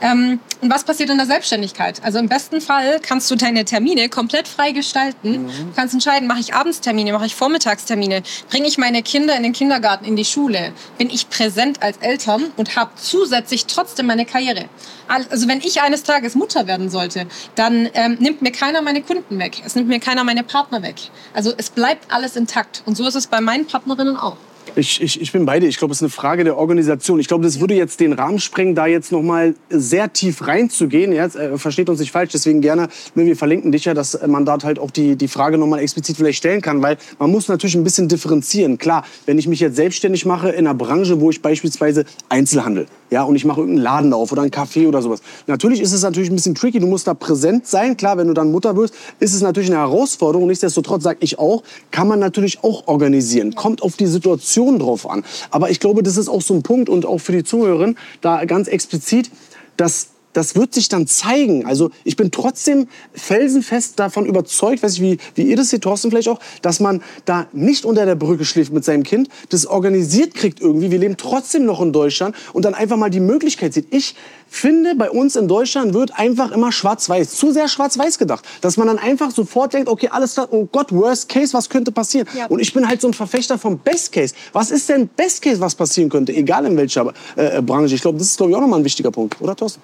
Ähm, 0.00 0.40
und 0.60 0.70
was 0.70 0.84
passiert 0.84 1.10
in 1.10 1.16
der 1.16 1.26
Selbstständigkeit? 1.26 2.02
Also 2.02 2.18
im 2.18 2.28
besten 2.28 2.60
Fall 2.60 2.98
kannst 3.00 3.30
du 3.30 3.36
deine 3.36 3.64
Termine 3.64 4.08
komplett 4.08 4.48
frei 4.48 4.72
gestalten. 4.72 5.44
Mhm. 5.44 5.46
Du 5.46 5.72
kannst 5.76 5.94
entscheiden, 5.94 6.26
mache 6.26 6.40
ich 6.40 6.54
Abendstermine, 6.54 7.12
mache 7.12 7.26
ich 7.26 7.34
Vormittagstermine, 7.34 8.22
bringe 8.48 8.66
ich 8.66 8.76
meine 8.76 9.02
Kinder 9.02 9.36
in 9.36 9.42
den 9.42 9.52
Kindergarten, 9.60 10.06
in 10.06 10.16
die 10.16 10.24
Schule, 10.24 10.72
bin 10.96 11.10
ich 11.10 11.28
präsent 11.28 11.82
als 11.82 11.98
Eltern 11.98 12.44
und 12.56 12.76
habe 12.76 12.92
zusätzlich 12.96 13.66
trotzdem 13.66 14.06
meine 14.06 14.24
Karriere. 14.24 14.64
Also 15.06 15.48
wenn 15.48 15.58
ich 15.58 15.82
eines 15.82 16.02
Tages 16.02 16.34
Mutter 16.34 16.66
werden 16.66 16.88
sollte, 16.88 17.26
dann 17.56 17.86
ähm, 17.92 18.16
nimmt 18.20 18.40
mir 18.40 18.52
keiner 18.52 18.80
meine 18.80 19.02
Kunden 19.02 19.38
weg. 19.38 19.60
Es 19.66 19.74
nimmt 19.74 19.88
mir 19.88 20.00
keiner 20.00 20.24
meine 20.24 20.44
Partner 20.44 20.82
weg. 20.82 20.96
Also 21.34 21.52
es 21.58 21.68
bleibt 21.68 22.10
alles 22.10 22.36
intakt. 22.36 22.82
Und 22.86 22.96
so 22.96 23.06
ist 23.06 23.16
es 23.16 23.26
bei 23.26 23.42
meinen 23.42 23.66
Partnerinnen 23.66 24.16
auch. 24.16 24.38
Ich, 24.76 25.02
ich, 25.02 25.20
ich 25.20 25.32
bin 25.32 25.46
bei 25.46 25.58
dir. 25.58 25.68
Ich 25.68 25.78
glaube, 25.78 25.92
es 25.92 25.98
ist 25.98 26.02
eine 26.02 26.10
Frage 26.10 26.44
der 26.44 26.56
Organisation. 26.56 27.18
Ich 27.18 27.26
glaube, 27.26 27.44
das 27.44 27.60
würde 27.60 27.74
jetzt 27.74 27.98
den 28.00 28.12
Rahmen 28.12 28.38
sprengen, 28.38 28.74
da 28.74 28.86
jetzt 28.86 29.10
noch 29.10 29.22
mal 29.22 29.54
sehr 29.68 30.12
tief 30.12 30.46
reinzugehen. 30.46 31.12
Jetzt, 31.12 31.36
äh, 31.36 31.58
versteht 31.58 31.88
uns 31.88 31.98
nicht 31.98 32.12
falsch, 32.12 32.30
deswegen 32.32 32.60
gerne, 32.60 32.88
ne, 33.14 33.26
wir 33.26 33.36
verlinken 33.36 33.72
dich 33.72 33.86
ja, 33.86 33.94
dass 33.94 34.18
man 34.26 34.44
dort 34.44 34.64
halt 34.64 34.78
auch 34.78 34.90
die, 34.90 35.16
die 35.16 35.28
Frage 35.28 35.58
noch 35.58 35.66
mal 35.66 35.78
explizit 35.78 36.16
vielleicht 36.16 36.38
stellen 36.38 36.60
kann, 36.60 36.82
weil 36.82 36.98
man 37.18 37.30
muss 37.30 37.48
natürlich 37.48 37.74
ein 37.74 37.84
bisschen 37.84 38.08
differenzieren. 38.08 38.78
Klar, 38.78 39.04
wenn 39.26 39.38
ich 39.38 39.48
mich 39.48 39.60
jetzt 39.60 39.76
selbstständig 39.76 40.24
mache 40.24 40.50
in 40.50 40.66
einer 40.66 40.74
Branche, 40.74 41.20
wo 41.20 41.30
ich 41.30 41.42
beispielsweise 41.42 42.04
Einzelhandel, 42.28 42.86
ja, 43.10 43.24
und 43.24 43.34
ich 43.34 43.44
mache 43.44 43.60
irgendeinen 43.60 43.82
Laden 43.82 44.12
auf 44.12 44.30
oder 44.30 44.42
ein 44.42 44.50
Café 44.50 44.86
oder 44.86 45.02
sowas. 45.02 45.20
Natürlich 45.48 45.80
ist 45.80 45.92
es 45.92 46.02
natürlich 46.02 46.30
ein 46.30 46.36
bisschen 46.36 46.54
tricky, 46.54 46.78
du 46.78 46.86
musst 46.86 47.08
da 47.08 47.14
präsent 47.14 47.66
sein. 47.66 47.96
Klar, 47.96 48.18
wenn 48.18 48.28
du 48.28 48.34
dann 48.34 48.52
Mutter 48.52 48.76
wirst, 48.76 48.94
ist 49.18 49.34
es 49.34 49.42
natürlich 49.42 49.70
eine 49.70 49.80
Herausforderung. 49.80 50.46
Nichtsdestotrotz, 50.46 51.02
sage 51.02 51.18
ich 51.20 51.38
auch, 51.40 51.64
kann 51.90 52.06
man 52.06 52.20
natürlich 52.20 52.62
auch 52.62 52.86
organisieren. 52.86 53.56
Kommt 53.56 53.82
auf 53.82 53.96
die 53.96 54.06
Situation 54.06 54.59
drauf 54.78 55.08
an. 55.08 55.24
Aber 55.50 55.70
ich 55.70 55.80
glaube, 55.80 56.02
das 56.02 56.16
ist 56.16 56.28
auch 56.28 56.42
so 56.42 56.54
ein 56.54 56.62
Punkt 56.62 56.88
und 56.88 57.06
auch 57.06 57.18
für 57.18 57.32
die 57.32 57.44
Zuhörerin 57.44 57.96
da 58.20 58.44
ganz 58.44 58.68
explizit, 58.68 59.30
dass 59.76 60.08
das 60.32 60.54
wird 60.54 60.74
sich 60.74 60.88
dann 60.88 61.06
zeigen. 61.06 61.66
Also 61.66 61.90
ich 62.04 62.16
bin 62.16 62.30
trotzdem 62.30 62.88
felsenfest 63.12 63.98
davon 63.98 64.26
überzeugt, 64.26 64.82
weiß 64.82 64.94
ich, 64.94 65.00
wie, 65.00 65.18
wie 65.34 65.42
ihr 65.42 65.56
das 65.56 65.70
seht, 65.70 65.82
Thorsten 65.82 66.10
vielleicht 66.10 66.28
auch, 66.28 66.40
dass 66.62 66.80
man 66.80 67.02
da 67.24 67.46
nicht 67.52 67.84
unter 67.84 68.06
der 68.06 68.14
Brücke 68.14 68.44
schläft 68.44 68.72
mit 68.72 68.84
seinem 68.84 69.02
Kind, 69.02 69.28
das 69.48 69.66
organisiert 69.66 70.34
kriegt 70.34 70.60
irgendwie. 70.60 70.90
Wir 70.90 70.98
leben 70.98 71.16
trotzdem 71.16 71.64
noch 71.64 71.80
in 71.80 71.92
Deutschland 71.92 72.36
und 72.52 72.64
dann 72.64 72.74
einfach 72.74 72.96
mal 72.96 73.10
die 73.10 73.20
Möglichkeit 73.20 73.74
sieht. 73.74 73.86
Ich 73.90 74.14
finde, 74.48 74.94
bei 74.96 75.10
uns 75.10 75.36
in 75.36 75.48
Deutschland 75.48 75.94
wird 75.94 76.18
einfach 76.18 76.50
immer 76.50 76.72
schwarz-weiß, 76.72 77.36
zu 77.36 77.52
sehr 77.52 77.68
schwarz-weiß 77.68 78.18
gedacht. 78.18 78.44
Dass 78.60 78.76
man 78.76 78.88
dann 78.88 78.98
einfach 78.98 79.30
sofort 79.30 79.72
denkt, 79.72 79.88
okay, 79.88 80.08
alles 80.10 80.34
klar, 80.34 80.48
oh 80.50 80.66
Gott, 80.70 80.92
worst 80.92 81.28
case, 81.28 81.54
was 81.54 81.68
könnte 81.68 81.92
passieren? 81.92 82.26
Ja. 82.36 82.46
Und 82.46 82.58
ich 82.60 82.72
bin 82.72 82.86
halt 82.88 83.00
so 83.00 83.08
ein 83.08 83.14
Verfechter 83.14 83.58
vom 83.58 83.78
best 83.78 84.12
case. 84.12 84.34
Was 84.52 84.70
ist 84.70 84.88
denn 84.88 85.08
best 85.08 85.42
case, 85.42 85.60
was 85.60 85.74
passieren 85.74 86.10
könnte, 86.10 86.32
egal 86.32 86.66
in 86.66 86.76
welcher 86.76 87.12
äh, 87.36 87.62
Branche? 87.62 87.94
Ich 87.94 88.02
glaube, 88.02 88.18
das 88.18 88.28
ist, 88.28 88.36
glaube 88.36 88.50
ich, 88.50 88.56
auch 88.56 88.60
nochmal 88.60 88.80
ein 88.80 88.84
wichtiger 88.84 89.10
Punkt, 89.10 89.40
oder 89.40 89.54
Thorsten? 89.54 89.80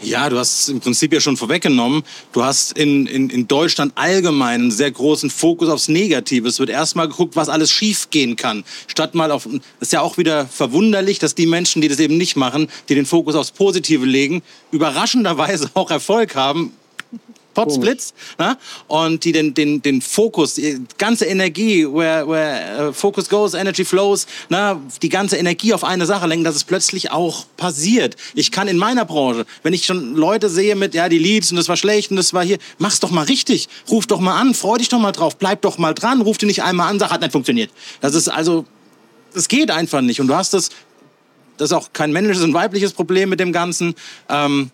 Ja, 0.00 0.28
du 0.28 0.38
hast 0.38 0.68
im 0.68 0.78
Prinzip 0.78 1.12
ja 1.12 1.20
schon 1.20 1.36
vorweggenommen. 1.36 2.04
Du 2.32 2.44
hast 2.44 2.78
in, 2.78 3.06
in, 3.06 3.30
in 3.30 3.48
Deutschland 3.48 3.92
allgemein 3.96 4.60
einen 4.60 4.70
sehr 4.70 4.90
großen 4.92 5.28
Fokus 5.28 5.68
aufs 5.68 5.88
Negative. 5.88 6.46
Es 6.46 6.60
wird 6.60 6.70
erstmal 6.70 7.08
geguckt, 7.08 7.34
was 7.34 7.48
alles 7.48 7.72
schiefgehen 7.72 8.36
kann. 8.36 8.64
Statt 8.86 9.16
mal 9.16 9.32
auf. 9.32 9.48
Ist 9.80 9.92
ja 9.92 10.00
auch 10.00 10.16
wieder 10.16 10.46
verwunderlich, 10.46 11.18
dass 11.18 11.34
die 11.34 11.46
Menschen, 11.46 11.82
die 11.82 11.88
das 11.88 11.98
eben 11.98 12.16
nicht 12.16 12.36
machen, 12.36 12.68
die 12.88 12.94
den 12.94 13.06
Fokus 13.06 13.34
aufs 13.34 13.50
Positive 13.50 14.06
legen, 14.06 14.42
überraschenderweise 14.70 15.70
auch 15.74 15.90
Erfolg 15.90 16.36
haben. 16.36 16.72
Potzblitz, 17.58 18.14
ne? 18.38 18.56
und 18.86 19.24
die 19.24 19.32
den, 19.32 19.52
den, 19.52 19.82
den 19.82 20.00
Fokus, 20.00 20.54
die 20.54 20.80
ganze 20.96 21.24
Energie, 21.24 21.84
where, 21.84 22.28
where 22.28 22.88
uh, 22.88 22.92
focus 22.92 23.28
goes, 23.28 23.54
energy 23.54 23.84
flows, 23.84 24.26
ne? 24.48 24.80
die 25.02 25.08
ganze 25.08 25.36
Energie 25.36 25.74
auf 25.74 25.82
eine 25.82 26.06
Sache 26.06 26.26
lenken, 26.28 26.44
dass 26.44 26.54
es 26.54 26.62
plötzlich 26.62 27.10
auch 27.10 27.46
passiert. 27.56 28.16
Ich 28.34 28.52
kann 28.52 28.68
in 28.68 28.78
meiner 28.78 29.04
Branche, 29.04 29.44
wenn 29.64 29.72
ich 29.72 29.84
schon 29.84 30.14
Leute 30.14 30.48
sehe 30.48 30.76
mit, 30.76 30.94
ja, 30.94 31.08
die 31.08 31.18
Leads 31.18 31.50
und 31.50 31.56
das 31.56 31.68
war 31.68 31.76
schlecht 31.76 32.10
und 32.10 32.16
das 32.16 32.32
war 32.32 32.44
hier, 32.44 32.58
mach's 32.78 33.00
doch 33.00 33.10
mal 33.10 33.24
richtig, 33.24 33.68
ruf 33.90 34.06
doch 34.06 34.20
mal 34.20 34.38
an, 34.38 34.54
freu 34.54 34.78
dich 34.78 34.88
doch 34.88 35.00
mal 35.00 35.12
drauf, 35.12 35.36
bleib 35.36 35.62
doch 35.62 35.78
mal 35.78 35.94
dran, 35.94 36.20
ruf 36.20 36.38
dir 36.38 36.46
nicht 36.46 36.62
einmal 36.62 36.88
an, 36.88 37.00
sag, 37.00 37.10
hat 37.10 37.22
nicht 37.22 37.32
funktioniert. 37.32 37.70
Das 38.00 38.14
ist 38.14 38.28
also, 38.28 38.66
das 39.34 39.48
geht 39.48 39.72
einfach 39.72 40.00
nicht 40.00 40.20
und 40.20 40.28
du 40.28 40.34
hast 40.36 40.54
das, 40.54 40.68
das 41.56 41.70
ist 41.70 41.76
auch 41.76 41.92
kein 41.92 42.12
männliches 42.12 42.44
und 42.44 42.54
weibliches 42.54 42.92
Problem 42.92 43.28
mit 43.30 43.40
dem 43.40 43.52
Ganzen. 43.52 43.96
Ähm, 44.28 44.70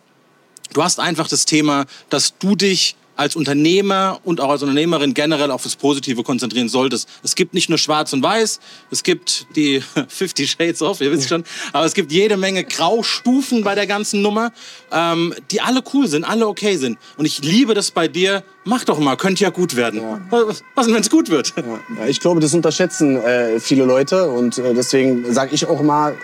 Du 0.73 0.83
hast 0.83 0.99
einfach 0.99 1.29
das 1.29 1.45
Thema, 1.45 1.85
dass 2.09 2.39
du 2.39 2.57
dich 2.57 2.97
als 3.17 3.37
Unternehmer 3.37 4.21
und 4.25 4.41
auch 4.41 4.51
als 4.51 4.63
Unternehmerin 4.63 5.15
generell 5.15 5.51
auf 5.51 5.63
das 5.63 5.77
Positive 5.77 6.23
konzentrieren 6.23 6.69
solltest. 6.69 7.09
Es 7.23 7.35
gibt 7.35 7.55
nicht 7.55 7.69
nur 7.69 7.79
Schwarz 7.79 8.13
und 8.13 8.23
Weiß, 8.23 8.61
es 8.91 9.03
gibt 9.03 9.47
die 9.57 9.83
50 10.09 10.51
Shades 10.51 10.83
of, 10.83 11.01
ihr 11.01 11.11
wisst 11.11 11.29
schon, 11.29 11.45
aber 11.73 11.87
es 11.87 11.95
gibt 11.95 12.13
jede 12.13 12.37
Menge 12.37 12.65
Graustufen 12.65 13.63
bei 13.63 13.75
der 13.75 13.87
ganzen 13.87 14.23
Nummer, 14.23 14.53
ähm, 14.91 15.35
die 15.51 15.61
alle 15.61 15.83
cool 15.93 16.09
sind, 16.09 16.25
alle 16.25 16.47
okay 16.47 16.77
sind. 16.77 16.99
Und 17.17 17.25
ich 17.25 17.43
liebe 17.43 17.75
das 17.75 17.91
bei 17.91 18.09
dir. 18.09 18.43
Mach 18.65 18.85
doch 18.85 18.99
mal, 18.99 19.17
könnte 19.17 19.45
ja 19.45 19.51
gut 19.51 19.77
werden. 19.77 20.01
Was, 20.31 20.63
was 20.75 20.87
denn, 20.87 20.95
wenn 20.95 21.03
es 21.03 21.11
gut 21.11 21.29
wird? 21.29 21.53
Ja, 21.57 22.07
ich 22.07 22.19
glaube, 22.19 22.41
das 22.41 22.55
unterschätzen 22.55 23.17
äh, 23.17 23.61
viele 23.61 23.85
Leute 23.85 24.31
und 24.31 24.59
äh, 24.59 24.75
deswegen 24.75 25.33
sage 25.33 25.55
ich 25.55 25.67
auch 25.67 25.83
mal, 25.83 26.17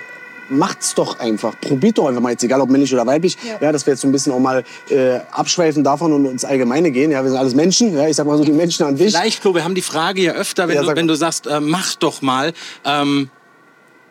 macht's 0.50 0.94
doch 0.94 1.18
einfach. 1.18 1.54
Probiert 1.60 1.98
doch 1.98 2.06
einfach 2.08 2.20
mal 2.20 2.30
jetzt, 2.30 2.44
egal 2.44 2.60
ob 2.60 2.70
männlich 2.70 2.92
oder 2.92 3.06
weiblich. 3.06 3.36
Ja, 3.46 3.58
Ja. 3.60 3.72
dass 3.72 3.86
wir 3.86 3.92
jetzt 3.94 4.00
so 4.00 4.08
ein 4.08 4.12
bisschen 4.12 4.32
auch 4.32 4.38
mal 4.38 4.64
äh, 4.90 5.20
abschweifen 5.30 5.82
davon 5.84 6.12
und 6.12 6.26
ins 6.26 6.44
Allgemeine 6.44 6.90
gehen. 6.90 7.10
Ja, 7.10 7.22
wir 7.22 7.30
sind 7.30 7.38
alles 7.38 7.54
Menschen. 7.54 7.94
Ja, 7.96 8.06
ich 8.08 8.16
sag 8.16 8.26
mal 8.26 8.36
so 8.36 8.44
die 8.44 8.52
Menschen 8.52 8.84
an 8.86 8.96
sich. 8.96 9.10
Vielleicht, 9.12 9.40
Flo, 9.42 9.54
wir 9.54 9.64
haben 9.64 9.74
die 9.74 9.82
Frage 9.82 10.22
ja 10.22 10.32
öfter, 10.32 10.68
wenn, 10.68 10.76
Ja, 10.76 10.82
du, 10.82 10.94
wenn 10.96 11.08
du 11.08 11.14
sagst, 11.14 11.46
äh, 11.46 11.60
mach 11.60 11.94
doch 11.94 12.20
mal. 12.22 12.52
Ähm, 12.84 13.30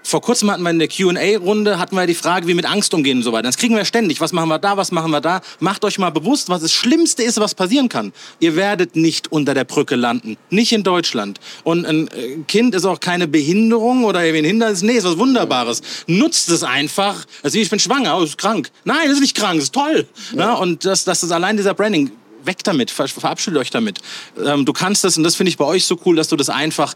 vor 0.10 0.22
kurzem 0.22 0.50
hatten 0.50 0.64
wir 0.64 0.72
in 0.72 0.80
der 0.80 0.88
Q&A-Runde 0.88 1.78
hatten 1.78 1.96
wir 1.96 2.08
die 2.08 2.16
Frage, 2.16 2.48
wie 2.48 2.56
mit 2.56 2.66
Angst 2.66 2.96
umgehen 2.96 3.20
und 3.20 3.24
so 3.24 3.32
weiter. 3.32 3.44
Das 3.44 3.58
kriegen 3.58 3.76
wir 3.76 3.86
ständig. 3.86 4.20
Was 4.20 4.34
machen 4.34 4.50
wir 4.50 4.58
da, 4.58 4.76
was 4.76 4.92
machen 4.92 5.12
wir 5.12 5.22
da? 5.22 5.42
Macht 5.60 5.86
euch 5.86 6.00
mal 6.00 6.10
bewusst, 6.10 6.50
was 6.50 6.64
das 6.64 6.74
Schlimmste 6.74 7.22
ist, 7.22 7.40
was 7.40 7.54
passieren 7.54 7.90
kann. 7.90 8.12
Ihr 8.40 8.56
werdet 8.56 8.96
nicht 8.96 9.32
unter 9.32 9.54
der 9.54 9.66
Brücke 9.66 9.96
landen. 9.96 10.38
Nicht 10.50 10.72
in 10.72 10.82
Deutschland. 10.82 11.40
Und 11.64 11.86
ein 11.86 12.08
äh, 12.08 12.38
Kind 12.48 12.74
ist 12.74 12.86
auch 12.86 13.00
keine 13.00 13.28
Behinderung 13.28 14.04
oder 14.04 14.24
irgendwie 14.24 14.42
ein 14.42 14.46
Hindernis. 14.46 14.82
Nee, 14.82 14.94
ist 14.94 15.04
was 15.04 15.20
Wunderbares. 15.20 15.84
Nutzt 16.08 16.50
es 16.50 16.64
einfach. 16.64 17.26
Also 17.44 17.60
ich 17.60 17.70
bin 17.70 17.78
schwanger, 17.78 18.18
oh, 18.18 18.24
ist 18.24 18.40
krank. 18.40 18.72
Nein, 18.86 19.04
das 19.04 19.14
ist 19.14 19.22
nicht 19.22 19.38
krank, 19.38 19.58
das 19.58 19.66
ist 19.66 19.76
toll. 19.76 20.08
Ja. 20.36 20.54
und 20.54 20.86
das, 20.86 21.04
das 21.04 21.22
ist 21.22 21.32
allein 21.32 21.56
dieser 21.56 21.76
Branding. 21.76 22.12
Weg 22.46 22.64
damit, 22.64 22.90
ver 22.90 23.08
verabschiedet 23.08 23.60
euch 23.60 23.70
damit. 23.70 24.00
Ähm, 24.44 24.66
du 24.66 24.72
kannst 24.74 25.04
das, 25.04 25.18
und 25.18 25.24
das 25.24 25.36
finde 25.36 25.50
ich 25.50 25.58
bei 25.58 25.66
euch 25.66 25.86
so 25.86 26.00
cool, 26.06 26.16
dass 26.16 26.30
du 26.30 26.38
das 26.38 26.50
einfach 26.50 26.96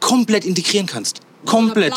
komplett 0.00 0.46
integrieren 0.46 0.86
kannst. 0.86 1.20
Komplett. 1.44 1.94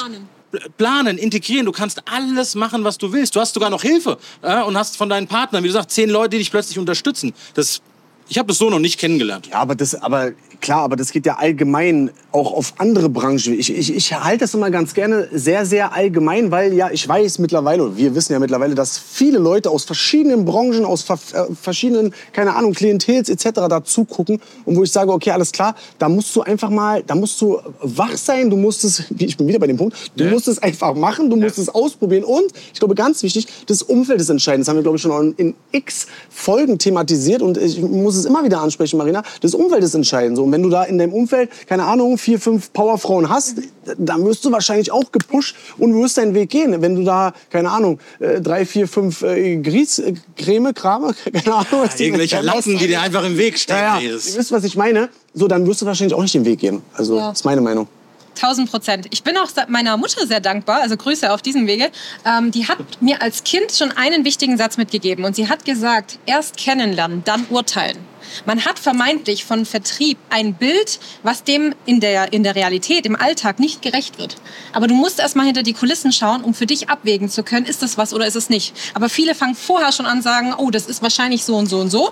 Planen. 0.56 0.76
Pl- 0.76 0.86
Planen, 0.96 1.18
integrieren, 1.18 1.66
du 1.66 1.72
kannst 1.72 2.02
alles 2.10 2.56
machen, 2.56 2.84
was 2.84 2.98
du 2.98 3.12
willst. 3.12 3.36
Du 3.36 3.40
hast 3.40 3.54
sogar 3.54 3.70
noch 3.70 3.82
Hilfe 3.82 4.18
äh, 4.42 4.62
und 4.64 4.78
hast 4.78 4.96
von 4.98 5.10
deinen 5.10 5.28
Partnern, 5.28 5.64
wie 5.64 5.68
du 5.68 5.74
sagst, 5.74 5.92
zehn 5.92 6.10
Leute, 6.10 6.30
die 6.32 6.38
dich 6.38 6.52
plötzlich 6.52 6.80
unterstützen. 6.80 7.34
Das, 7.54 7.82
ich 8.30 8.38
habe 8.38 8.48
das 8.48 8.58
so 8.60 8.70
noch 8.70 8.80
nicht 8.80 9.00
kennengelernt. 9.00 9.48
Ja, 9.48 9.58
aber 9.60 9.76
das, 9.76 9.94
aber 9.96 10.32
klar, 10.66 10.82
aber 10.82 10.96
das 10.96 11.12
geht 11.12 11.26
ja 11.26 11.36
allgemein 11.36 12.10
auch 12.32 12.52
auf 12.52 12.74
andere 12.78 13.08
Branchen. 13.08 13.54
Ich, 13.58 13.74
ich, 13.74 13.96
ich 13.96 14.14
halte 14.14 14.40
das 14.40 14.54
immer 14.54 14.70
ganz 14.72 14.94
gerne 14.94 15.30
sehr, 15.32 15.66
sehr 15.66 15.94
allgemein, 15.94 16.52
weil 16.52 16.74
ja, 16.74 16.90
ich 16.92 17.08
weiß 17.08 17.40
mittlerweile, 17.40 17.96
wir 17.96 18.14
wissen 18.16 18.34
ja 18.34 18.40
mittlerweile, 18.40 18.76
dass 18.76 18.98
viele 18.98 19.38
Leute 19.40 19.70
aus 19.70 19.84
verschiedenen 19.86 20.44
Branchen, 20.44 20.84
aus 20.84 21.04
ver 21.04 21.18
äh, 21.34 21.54
verschiedenen, 21.54 22.14
keine 22.34 22.56
Ahnung, 22.56 22.74
Klientels 22.74 23.30
etc. 23.30 23.46
dazu 23.70 24.04
gucken 24.06 24.42
und 24.66 24.76
wo 24.76 24.84
ich 24.84 24.92
sage, 24.92 25.12
okay, 25.14 25.32
alles 25.32 25.52
klar, 25.52 25.76
da 26.00 26.10
musst 26.10 26.36
du 26.36 26.42
einfach 26.42 26.70
mal, 26.70 27.04
da 27.04 27.16
musst 27.16 27.40
du 27.42 27.60
wach 27.82 28.18
sein, 28.18 28.50
du 28.50 28.58
musst 28.58 28.84
es, 28.84 29.04
ich 29.18 29.38
bin 29.38 29.48
wieder 29.48 29.60
bei 29.60 29.68
dem 29.68 29.78
Punkt, 29.78 29.96
du 30.18 30.24
Ja. 30.26 30.32
musst 30.32 30.48
es 30.48 30.62
einfach 30.62 30.94
machen, 30.96 31.30
du 31.30 31.36
musst 31.38 31.58
es 31.60 31.70
ausprobieren 31.70 32.24
und 32.24 32.52
ich 32.74 32.80
glaube, 32.80 32.96
ganz 32.96 33.22
wichtig, 33.24 33.48
das 33.68 33.82
Umfeld 33.84 34.20
ist 34.20 34.30
entscheidend. 34.30 34.62
Das 34.62 34.70
haben 34.70 34.78
wir, 34.78 34.84
glaube 34.84 34.98
ich, 34.98 35.04
schon 35.04 35.34
in, 35.38 35.54
x 35.72 36.08
Folgen 36.30 36.80
thematisiert 36.80 37.42
und 37.42 37.58
ich 37.58 37.80
muss 37.82 38.16
es 38.16 38.26
immer 38.26 38.44
wieder 38.44 38.62
ansprechen, 38.62 38.98
Marina. 38.98 39.24
Das 39.42 39.54
Umfeld 39.54 39.84
ist 39.84 39.94
entscheidend. 39.94 40.38
So, 40.38 40.46
wenn 40.56 40.64
du 40.64 40.70
da 40.70 40.84
in 40.86 40.98
deinem 40.98 41.12
Umfeld, 41.12 41.50
keine 41.68 41.84
Ahnung, 41.84 42.18
vier, 42.18 42.40
fünf 42.40 42.72
Powerfrauen 42.72 43.28
hast, 43.28 43.58
dann 43.98 44.24
wirst 44.26 44.46
du 44.46 44.52
wahrscheinlich 44.54 44.90
auch 44.90 45.12
gepusht 45.12 45.54
und 45.78 45.94
wirst 46.02 46.18
deinen 46.18 46.34
Weg 46.34 46.50
gehen. 46.50 46.82
Wenn 46.82 46.96
du 46.96 47.04
da, 47.04 47.34
keine 47.50 47.70
Ahnung, 47.72 48.00
äh, 48.20 48.40
drei, 48.40 48.66
vier, 48.66 48.88
fünf 48.88 49.22
äh, 49.22 49.58
Grieß, 49.58 50.00
äh, 50.00 50.14
Creme, 50.38 50.74
Krame, 50.74 51.14
keine 51.34 51.54
Ahnung. 51.56 51.82
was 51.84 51.96
die- 51.98 52.06
Irgendwelche 52.06 52.40
Lappen, 52.40 52.78
die 52.78 52.88
dir 52.88 53.02
einfach 53.02 53.26
im 53.26 53.38
Weg 53.38 53.60
stehen. 53.60 53.76
ja, 53.76 54.00
ja. 54.00 54.12
das- 54.14 54.30
Ihr 54.32 54.38
wisst, 54.40 54.52
was 54.54 54.64
ich 54.64 54.78
meine. 54.78 55.10
So, 55.34 55.50
dann 55.50 55.68
wirst 55.68 55.82
du 55.82 55.86
wahrscheinlich 55.86 56.14
auch 56.16 56.22
nicht 56.22 56.34
den 56.36 56.46
Weg 56.46 56.60
gehen. 56.60 56.82
Also, 56.94 57.18
Ja. 57.18 57.30
das 57.32 57.40
ist 57.42 57.44
meine 57.44 57.60
Meinung. 57.60 57.90
1000 58.36 58.70
Prozent. 58.70 59.08
Ich 59.12 59.24
bin 59.24 59.38
auch 59.38 59.50
meiner 59.68 59.98
Mutter 59.98 60.28
sehr 60.28 60.40
dankbar, 60.40 60.82
also 60.82 60.98
Grüße 60.98 61.32
auf 61.32 61.42
diesem 61.42 61.68
Wege. 61.68 61.90
Ähm, 62.26 62.52
die 62.52 62.68
hat 62.68 62.80
mir 63.02 63.22
als 63.22 63.44
Kind 63.44 63.72
schon 63.72 63.92
einen 63.92 64.26
wichtigen 64.26 64.58
Satz 64.58 64.78
mitgegeben 64.78 65.26
und 65.26 65.36
sie 65.36 65.50
hat 65.50 65.66
gesagt, 65.66 66.20
erst 66.26 66.58
kennenlernen, 66.58 67.24
dann 67.26 67.46
urteilen. 67.50 67.98
Man 68.46 68.66
hat 68.66 68.80
vermeintlich 68.80 69.46
von 69.46 69.66
Vertrieb 69.66 70.18
ein 70.30 70.56
Bild, 70.56 71.00
was 71.24 71.44
dem 71.44 71.74
in 71.86 72.00
der, 72.00 72.34
in 72.34 72.44
der 72.44 72.56
Realität, 72.56 73.06
im 73.06 73.16
Alltag 73.16 73.60
nicht 73.60 73.82
gerecht 73.82 74.18
wird. 74.18 74.36
Aber 74.74 74.88
du 74.88 74.96
musst 74.96 75.20
erst 75.20 75.36
mal 75.36 75.46
hinter 75.46 75.64
die 75.64 75.74
Kulissen 75.74 76.12
schauen, 76.12 76.44
um 76.44 76.54
für 76.54 76.66
dich 76.66 76.90
abwägen 76.90 77.30
zu 77.30 77.44
können, 77.44 77.66
ist 77.66 77.82
das 77.82 77.98
was 77.98 78.14
oder 78.14 78.26
ist 78.26 78.36
es 78.36 78.50
nicht. 78.50 78.76
Aber 78.94 79.10
viele 79.10 79.36
fangen 79.36 79.56
vorher 79.56 79.92
schon 79.92 80.06
an 80.06 80.22
sagen, 80.22 80.54
oh, 80.58 80.72
das 80.72 80.88
ist 80.88 81.02
wahrscheinlich 81.02 81.44
so 81.44 81.56
und 81.56 81.68
so 81.68 81.80
und 81.80 81.90
so. 81.90 82.12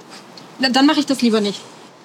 Dann 0.59 0.85
mache 0.85 0.99
ich 0.99 1.05
das 1.05 1.21
lieber 1.21 1.41
nicht. 1.41 1.59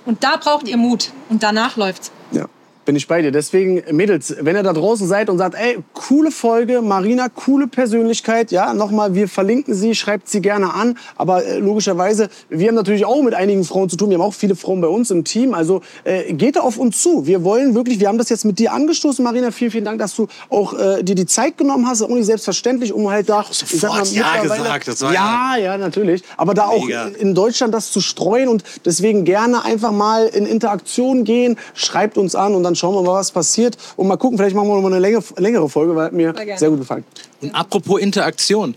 Und 0.04 0.24
da 0.24 0.36
braucht 0.36 0.66
ihr 0.68 0.76
Mut 0.76 1.10
und 1.28 1.42
danach 1.42 1.76
läuft's. 1.76 2.10
Ja. 2.32 2.46
Bin 2.88 2.96
ich 2.96 3.06
bei 3.06 3.20
dir. 3.20 3.30
Deswegen, 3.30 3.82
Mädels, 3.94 4.34
wenn 4.40 4.56
ihr 4.56 4.62
da 4.62 4.72
draußen 4.72 5.06
seid 5.06 5.28
und 5.28 5.36
sagt, 5.36 5.54
ey, 5.56 5.76
coole 5.92 6.30
Folge, 6.30 6.80
Marina, 6.80 7.28
coole 7.28 7.66
Persönlichkeit, 7.66 8.50
ja, 8.50 8.72
nochmal, 8.72 9.14
wir 9.14 9.28
verlinken 9.28 9.74
sie, 9.74 9.94
schreibt 9.94 10.26
sie 10.30 10.40
gerne 10.40 10.72
an. 10.72 10.96
Aber 11.14 11.44
äh, 11.44 11.58
logischerweise, 11.58 12.30
wir 12.48 12.66
haben 12.68 12.76
natürlich 12.76 13.04
auch 13.04 13.20
mit 13.20 13.34
einigen 13.34 13.64
Frauen 13.64 13.90
zu 13.90 13.98
tun. 13.98 14.08
Wir 14.08 14.16
haben 14.16 14.24
auch 14.24 14.32
viele 14.32 14.56
Frauen 14.56 14.80
bei 14.80 14.88
uns 14.88 15.10
im 15.10 15.24
Team. 15.24 15.52
Also 15.52 15.82
äh, 16.04 16.32
geht 16.32 16.56
da 16.56 16.60
auf 16.60 16.78
uns 16.78 17.02
zu. 17.02 17.26
Wir 17.26 17.44
wollen 17.44 17.74
wirklich, 17.74 18.00
wir 18.00 18.08
haben 18.08 18.16
das 18.16 18.30
jetzt 18.30 18.46
mit 18.46 18.58
dir 18.58 18.72
angestoßen, 18.72 19.22
Marina. 19.22 19.50
Vielen, 19.50 19.70
vielen 19.70 19.84
Dank, 19.84 19.98
dass 19.98 20.16
du 20.16 20.26
auch 20.48 20.72
äh, 20.72 21.02
dir 21.02 21.14
die 21.14 21.26
Zeit 21.26 21.58
genommen 21.58 21.86
hast. 21.86 22.00
Auch 22.00 22.08
nicht 22.08 22.24
selbstverständlich, 22.24 22.94
um 22.94 23.10
halt 23.10 23.28
da. 23.28 23.44
ich 23.50 23.58
sag 23.58 23.90
mal, 23.90 24.06
Ja 24.06 24.40
gesagt, 24.40 24.88
das 24.88 25.02
war 25.02 25.12
ja, 25.12 25.56
ja, 25.58 25.76
natürlich. 25.76 26.22
Aber 26.38 26.54
da 26.54 26.64
auch 26.64 26.86
Mega. 26.86 27.08
in 27.08 27.34
Deutschland 27.34 27.74
das 27.74 27.92
zu 27.92 28.00
streuen 28.00 28.48
und 28.48 28.64
deswegen 28.86 29.26
gerne 29.26 29.62
einfach 29.62 29.92
mal 29.92 30.26
in 30.28 30.46
Interaktion 30.46 31.24
gehen. 31.24 31.58
Schreibt 31.74 32.16
uns 32.16 32.34
an 32.34 32.54
und 32.54 32.62
dann 32.62 32.77
schauen 32.78 32.94
wir 32.94 33.02
mal, 33.02 33.14
was 33.14 33.30
passiert. 33.32 33.76
Und 33.96 34.06
mal 34.08 34.16
gucken, 34.16 34.38
vielleicht 34.38 34.56
machen 34.56 34.68
wir 34.68 34.74
noch 34.76 34.82
mal 34.82 34.88
eine 34.92 35.00
längere, 35.00 35.22
längere 35.36 35.68
Folge, 35.68 35.94
weil 35.96 36.06
hat 36.06 36.12
mir 36.12 36.34
Sehr 36.56 36.70
gut 36.70 36.80
gefallen. 36.80 37.04
Und 37.40 37.54
apropos 37.54 38.00
Interaktion. 38.00 38.74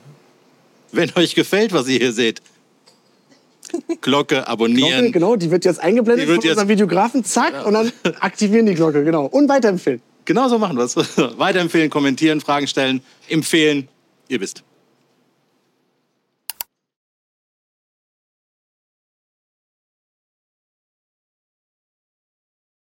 Wenn 0.92 1.12
euch 1.16 1.36
gefällt, 1.36 1.72
was 1.72 1.88
ihr 1.88 2.00
hier 2.00 2.12
seht, 2.12 2.42
Glocke 4.02 4.48
abonnieren. 4.48 4.90
Glocke, 5.00 5.12
genau, 5.12 5.36
die 5.38 5.50
wird 5.52 5.64
jetzt 5.64 5.80
eingeblendet 5.80 6.26
Die 6.26 6.28
wird 6.30 6.42
von 6.42 6.44
jetzt- 6.46 6.52
unserem 6.58 6.70
Videografen, 6.70 7.24
zack, 7.24 7.66
und 7.66 7.74
dann 7.74 7.92
aktivieren 8.20 8.66
die 8.66 8.74
Glocke, 8.74 9.04
genau. 9.04 9.26
Und 9.26 9.48
weiterempfehlen. 9.48 10.02
Genau 10.26 10.50
so 10.50 10.58
machen 10.60 10.78
wir 10.78 10.84
es. 10.84 10.96
Weiterempfehlen, 11.38 11.90
kommentieren, 11.90 12.42
Fragen 12.42 12.68
stellen, 12.68 13.02
empfehlen. 13.30 13.88
Ihr 14.28 14.40
wisst. 14.42 14.64